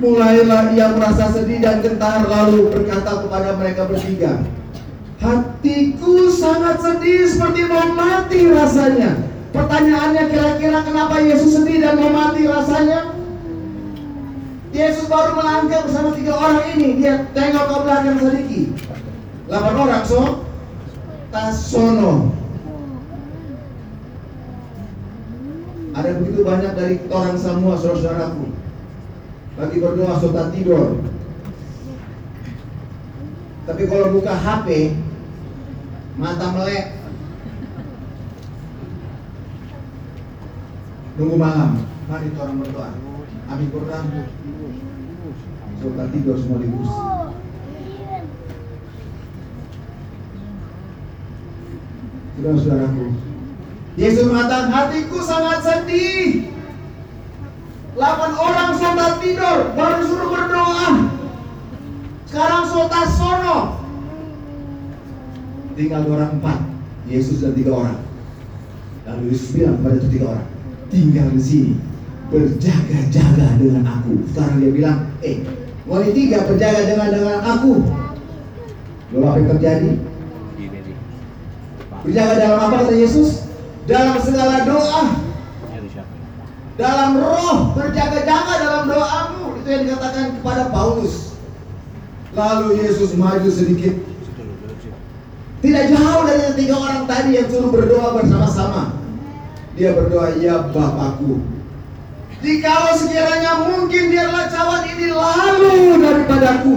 [0.00, 4.40] Mulailah ia merasa sedih dan gentar lalu berkata kepada mereka bertiga,
[5.20, 9.29] Hatiku sangat sedih seperti mau mati rasanya.
[9.50, 13.18] Pertanyaannya kira-kira kenapa Yesus sedih dan mau mati rasanya?
[14.70, 17.02] Yesus baru melangkah bersama tiga orang ini.
[17.02, 18.68] Dia tengok ke belakang sedikit.
[19.50, 20.46] Delapan orang so.
[21.34, 22.30] Tasono.
[25.90, 28.46] Ada begitu banyak dari orang semua saudara-saudaraku.
[29.58, 31.02] Lagi berdoa sudah tidur.
[33.66, 34.94] Tapi kalau buka HP,
[36.14, 36.99] mata melek.
[41.18, 42.90] Nunggu malam, mari orang berdoa.
[43.50, 44.04] Habis Quran,
[45.80, 47.00] sudah tidur semua di kursi.
[52.40, 53.06] Saudara-saudaraku,
[54.00, 56.48] Yesus mengatakan hatiku sangat sedih.
[57.98, 60.88] 8 orang sudah tidur, baru suruh berdoa.
[62.30, 63.82] Sekarang sota sono.
[65.74, 66.58] Tinggal dua orang empat,
[67.10, 67.98] Yesus dan tiga orang.
[69.04, 70.46] Lalu Yesus bilang itu tiga orang,
[70.90, 71.74] tinggal di sini,
[72.28, 74.12] berjaga-jaga dengan aku.
[74.34, 75.46] Sekarang dia bilang, eh,
[75.86, 77.72] wali tiga berjaga dengan dengan aku.
[79.10, 79.90] Lalu apa yang terjadi?
[82.04, 83.48] Berjaga dalam apa kata Yesus?
[83.88, 85.30] Dalam segala doa,
[86.80, 91.36] dalam roh berjaga-jaga dalam doamu itu yang dikatakan kepada Paulus
[92.32, 94.00] lalu Yesus maju sedikit
[95.60, 98.96] tidak jauh dari tiga orang tadi yang suruh berdoa bersama-sama
[99.80, 101.40] dia berdoa ya Bapakku
[102.44, 106.76] jikalau sekiranya mungkin biarlah cawan ini lalu daripadaku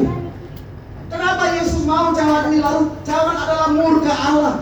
[1.12, 4.56] kenapa Yesus mau cawan ini lalu cawan adalah murka Allah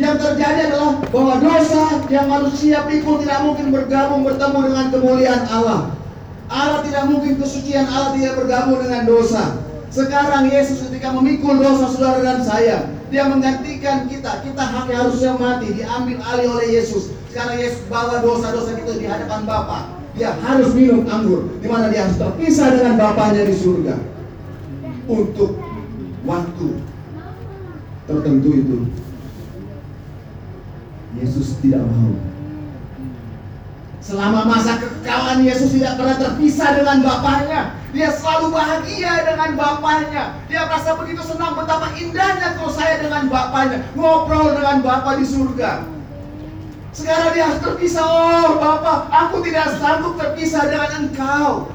[0.00, 5.92] yang terjadi adalah bahwa dosa yang manusia pikul tidak mungkin bergabung bertemu dengan kemuliaan Allah.
[6.48, 9.60] Allah tidak mungkin kesucian Allah tidak bergabung dengan dosa.
[9.92, 14.40] Sekarang Yesus ketika memikul dosa saudara dan saya, dia menggantikan kita.
[14.40, 17.12] Kita haknya harusnya mati, diambil alih oleh Yesus.
[17.32, 19.88] Sekarang Yesus bawa dosa-dosa kita di hadapan Bapa.
[20.12, 23.96] Dia harus minum anggur, di mana dia harus terpisah dengan Bapaknya di surga.
[25.08, 25.56] Untuk
[26.28, 26.68] waktu
[28.04, 28.78] tertentu itu
[31.16, 32.12] Yesus tidak mau.
[34.04, 37.80] Selama masa kekekalan Yesus tidak pernah terpisah dengan Bapaknya.
[37.96, 40.36] Dia selalu bahagia dengan bapaknya.
[40.52, 43.84] Dia merasa begitu senang betapa indahnya kalau saya dengan bapaknya.
[43.96, 46.01] Ngobrol dengan bapak di surga.
[46.92, 48.04] Sekarang dia harus terpisah.
[48.04, 51.72] Oh bapak, aku tidak sanggup terpisah dengan engkau.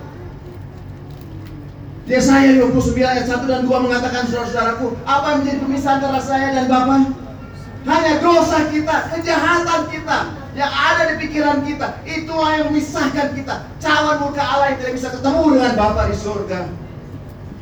[2.07, 6.72] Yesaya 29 ayat 1 dan 2 mengatakan saudara-saudaraku, apa yang menjadi pemisah antara saya dan
[6.72, 7.11] Bapa?
[7.84, 10.18] Hanya dosa kita, kejahatan kita
[10.55, 11.99] yang ada di pikiran kita.
[12.07, 13.68] Itulah yang memisahkan kita.
[13.84, 16.59] Cawan murka Allah yang tidak bisa ketemu dengan Bapa di surga.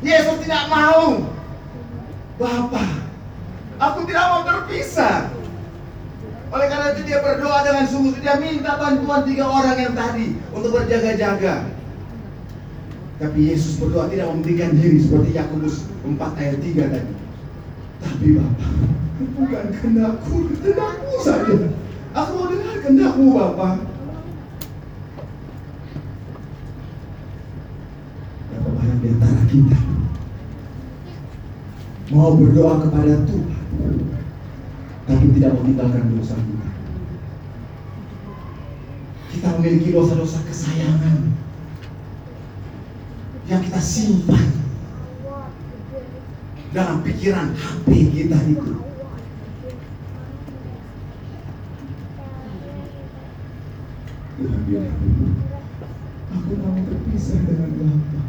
[0.06, 1.26] Yesus tidak mau.
[2.38, 2.86] Bapa,
[3.82, 5.34] aku tidak mau terpisah.
[6.56, 8.16] Oleh karena itu dia berdoa dengan sungguh.
[8.24, 11.68] Dia minta bantuan tiga orang yang tadi untuk berjaga-jaga.
[13.20, 17.14] Tapi Yesus berdoa tidak mementingkan diri seperti Yakobus 4 ayat 3 tadi.
[18.00, 18.72] Tapi Bapak,
[19.36, 21.56] bukan kehendakku, kehendakmu saja.
[22.16, 23.76] Aku mau dengar kehendakmu Bapak.
[28.48, 29.80] Berapa banyak di antara kita
[32.16, 33.64] mau berdoa kepada Tuhan,
[35.06, 36.70] tapi tidak meninggalkan dosa kita.
[39.36, 41.30] Kita memiliki dosa-dosa kesayangan
[43.46, 44.50] yang kita simpan
[46.74, 48.74] dalam pikiran HP kita itu.
[54.36, 55.00] Tuhan bilang,
[56.34, 58.22] aku mau terpisah dengan Bapa.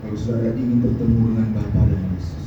[0.00, 2.45] Kalau saudara ingin bertemu dengan Bapa dan Yesus,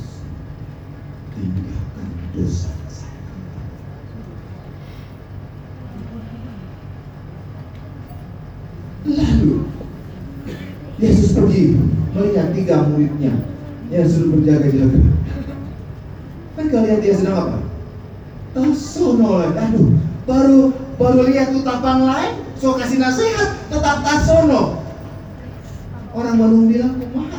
[1.40, 2.70] tinggalkan dosa.
[9.08, 9.64] Lalu
[11.00, 11.80] Yesus pergi
[12.12, 13.32] melihat tiga muridnya
[13.88, 15.00] yang sudah berjaga-jaga.
[16.54, 17.58] Kan kalian dia sedang apa?
[18.52, 19.56] Tasono lagi.
[19.56, 19.88] Aduh,
[20.28, 20.60] baru
[21.00, 24.84] baru lihat tuh tapang lain, so kasih nasihat, tetap tasono.
[26.10, 27.29] Orang Bandung bilang kumaha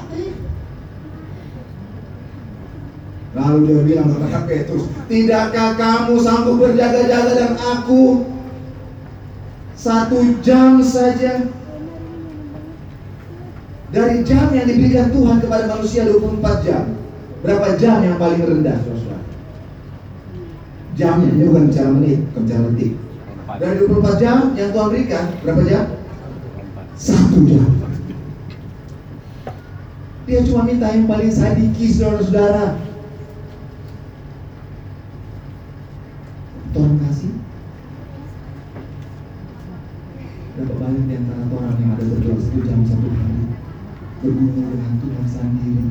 [3.52, 8.24] Lalu dia bilang kepada Petrus, tidakkah kamu sanggup berjaga-jaga dan aku
[9.76, 11.52] satu jam saja?
[13.92, 16.96] Dari jam yang diberikan Tuhan kepada manusia 24 jam
[17.44, 19.20] Berapa jam yang paling rendah saudara?
[20.96, 22.94] Jamnya, ini bukan bicara menit, bukan bicara detik
[23.60, 25.84] Dari 24 jam yang Tuhan berikan, berapa jam?
[26.96, 27.68] Satu jam
[30.24, 32.80] Dia cuma minta yang paling sadiki saudara-saudara
[36.72, 37.34] Tuhan kasih
[40.56, 43.42] Berapa banyak di antara orang yang ada berdoa satu jam satu hari
[44.22, 45.86] bergumul dengan Tuhan sendiri.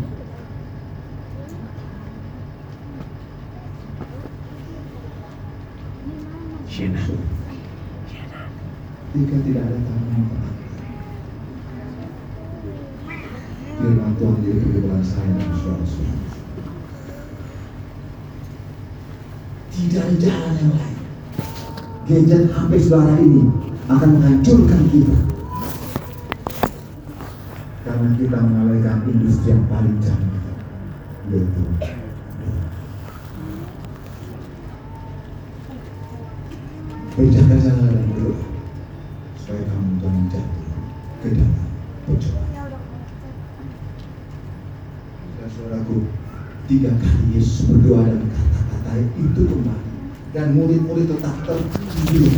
[9.20, 10.54] Jika tidak ada tepat,
[13.76, 16.24] firman Tuhan jadi kebebasan saya dan saudara-saudara.
[19.76, 20.98] Tidak ada jalan yang lain.
[22.08, 23.44] Gadget HP saudara ini
[23.92, 25.16] akan menghancurkan kita
[27.84, 30.44] karena kita mengalahkan industri yang paling canggih
[31.28, 31.62] yaitu
[37.20, 38.59] berjaga-jaga dan berdoa
[46.80, 49.92] tiga kali Yesus berdoa dan kata-kata itu kembali
[50.32, 52.32] dan murid-murid tetap tertidur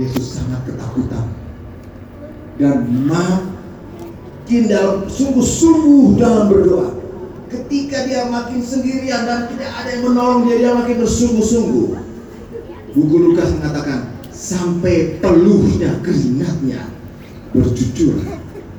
[0.00, 1.28] Yesus sangat ketakutan
[2.56, 6.88] dan makin dalam sungguh-sungguh dalam berdoa.
[7.52, 11.86] Ketika dia makin sendirian dan tidak ada yang menolong dia, dia makin bersungguh-sungguh.
[12.96, 16.88] Buku Lukas mengatakan sampai peluhnya keringatnya
[17.52, 18.16] bercucur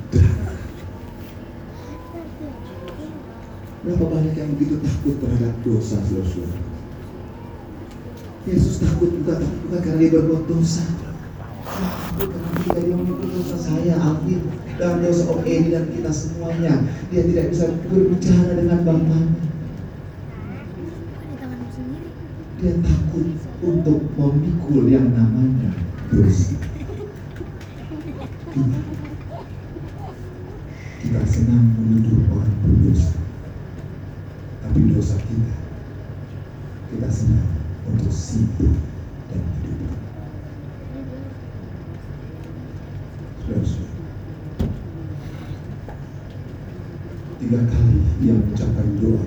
[0.10, 0.40] darah.
[3.90, 6.62] Berapa banyak yang begitu takut terhadap dosa saudara
[8.46, 10.86] Yesus takut bukan bukan karena dia berbuat dosa.
[12.22, 12.96] Ketika dia
[13.34, 14.46] dosa saya, Alvin,
[14.78, 19.20] dan dosa Om Edi dan kita semuanya, dia tidak bisa berbicara dengan Bapa.
[22.62, 23.28] Dia takut
[23.66, 25.74] untuk memikul yang namanya
[26.14, 26.56] dosa.
[31.00, 33.19] Kita senang menuduh orang berdosa,
[34.70, 35.54] tapi dosa kita,
[36.94, 37.50] kita senang
[37.90, 38.78] untuk sibuk
[39.34, 39.98] dan hidup.
[47.42, 49.26] Tiga kali ia mengucapkan doa.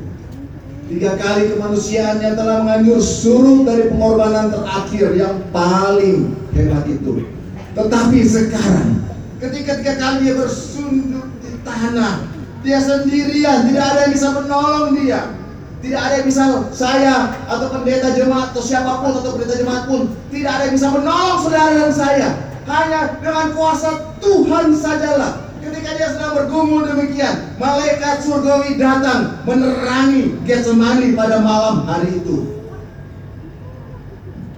[0.87, 7.27] Tiga kali kemanusiaannya telah menganyur surut dari pengorbanan terakhir yang paling hebat itu.
[7.75, 9.03] Tetapi sekarang
[9.43, 12.31] Ketika tiga kali dia bersunduk di tanah,
[12.63, 15.32] dia sendirian, tidak ada yang bisa menolong dia.
[15.83, 20.15] Tidak ada yang bisa saya atau pendeta jemaat atau siapa pun atau pendeta jemaat pun
[20.31, 22.29] tidak ada yang bisa menolong saudara dan saya.
[22.63, 25.51] Hanya dengan kuasa Tuhan sajalah.
[25.59, 32.63] Ketika dia sedang bergumul demikian, malaikat surgawi datang menerangi Getsemani pada malam hari itu.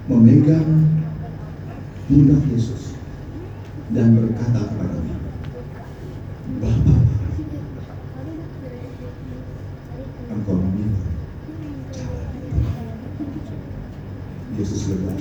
[0.04, 1.00] memegang
[2.04, 2.92] pundak Yesus
[3.96, 5.16] dan berkata kepadanya,
[6.60, 6.94] Bapa,
[10.28, 11.08] engkau meminta
[11.96, 12.28] jalan
[14.54, 15.18] Yesus saudara.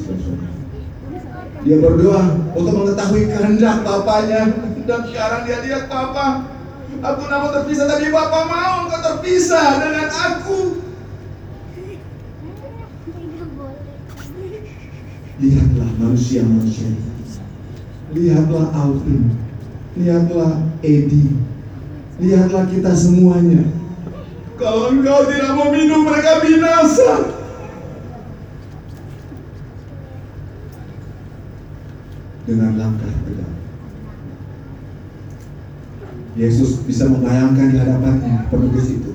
[1.64, 2.24] Dia berdoa
[2.60, 4.52] untuk mengetahui kehendak Bapaknya
[4.84, 6.44] Dan sekarang dia lihat Papa
[7.00, 10.84] Aku mau terpisah tapi Bapak mau engkau terpisah dengan aku
[15.44, 16.94] Lihatlah manusia-manusia.
[18.16, 19.34] Lihatlah Alvin.
[20.00, 21.36] Lihatlah Edi.
[22.22, 23.68] Lihatlah kita semuanya.
[24.56, 27.33] Kalau engkau tidak mau minum mereka binasa
[32.44, 33.52] dengan langkah tegak.
[36.34, 39.12] Yesus bisa membayangkan di hadapannya penebus itu.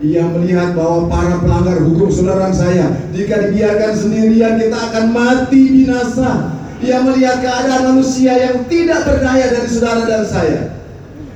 [0.00, 6.56] Ia melihat bahwa para pelanggar hukum saudara saya jika dibiarkan sendirian kita akan mati binasa.
[6.80, 10.72] Ia melihat keadaan manusia yang tidak berdaya dari saudara dan saya.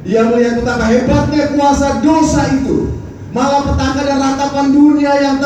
[0.08, 2.96] Ia melihat betapa hebatnya kuasa dosa itu.
[3.36, 5.36] Malah petaka dan ratapan dunia yang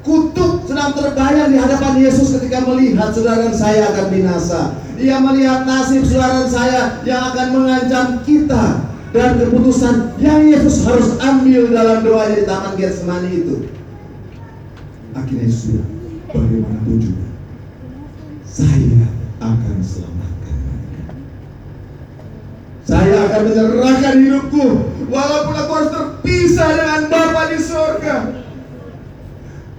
[0.00, 4.72] terkutuk sedang terbayang di hadapan Yesus ketika melihat saudara saya akan binasa.
[4.96, 8.80] Ia melihat nasib saudara saya yang akan mengancam kita
[9.12, 13.56] dan keputusan yang Yesus harus ambil dalam doanya di Taman Getsemani itu.
[15.12, 15.92] Akhirnya Yesus bilang,
[16.32, 17.26] bagaimanapun juga,
[18.48, 19.04] saya
[19.44, 20.56] akan selamatkan.
[22.88, 24.66] Saya akan menyerahkan hidupku
[25.12, 28.16] walaupun aku harus terpisah dengan Bapa di surga.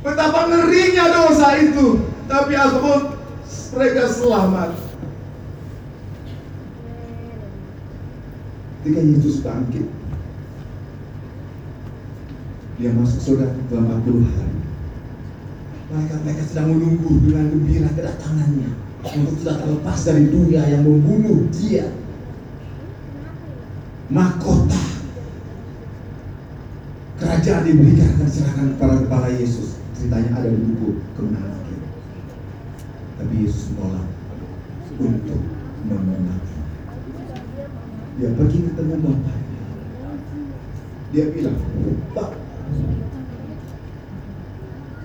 [0.02, 3.00] Betapa ngerinya dosa itu, tapi aku pun
[3.78, 4.74] mereka selamat.
[8.82, 9.86] Ketika Yesus bangkit,
[12.82, 14.58] dia masuk surga dalam 40 hari.
[15.94, 18.74] Malaikat-malaikat sedang menunggu dengan gembira kedatangannya
[19.06, 21.94] untuk sudah terlepas dari dunia yang membunuh dia.
[24.10, 24.82] Mahkota
[27.22, 29.78] kerajaan diberikan dan diserahkan kepada kepala Yesus.
[30.02, 31.80] Ceritanya ada di buku kemenangan akhir.
[33.22, 34.10] Tapi Yesus menolak
[34.98, 35.42] untuk
[35.86, 36.62] memenangkan.
[38.18, 39.62] Dia pergi ketemu bapaknya.
[41.14, 41.58] Dia bilang,
[42.18, 42.30] Pak,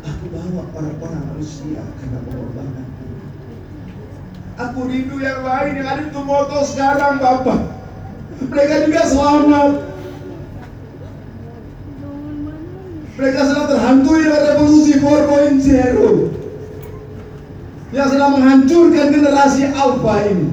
[0.00, 2.88] aku bawa orang-orang manusia karena pengorbanan.
[4.56, 7.68] Aku rindu yang lain yang ada di Tumoto sekarang Bapak
[8.48, 9.95] Mereka juga selamat
[13.16, 16.36] Mereka sedang terhantui dengan revolusi 4.0
[17.96, 20.52] yang sedang menghancurkan generasi alpha ini.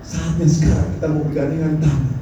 [0.00, 2.16] Saatnya sekarang kita mau bergandingan tangan.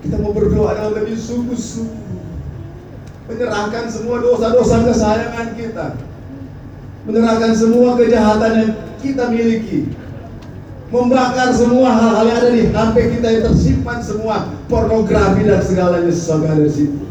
[0.00, 2.16] Kita mau berdoa dengan lebih sungguh-sungguh.
[3.28, 6.00] Menyerahkan semua dosa-dosa kesayangan kita.
[7.04, 8.72] Menyerahkan semua kejahatan yang
[9.04, 10.05] kita miliki.
[10.86, 16.62] Membakar semua hal-hal yang ada di HP kita yang tersimpan semua pornografi dan segalanya ada
[16.62, 17.05] di situ.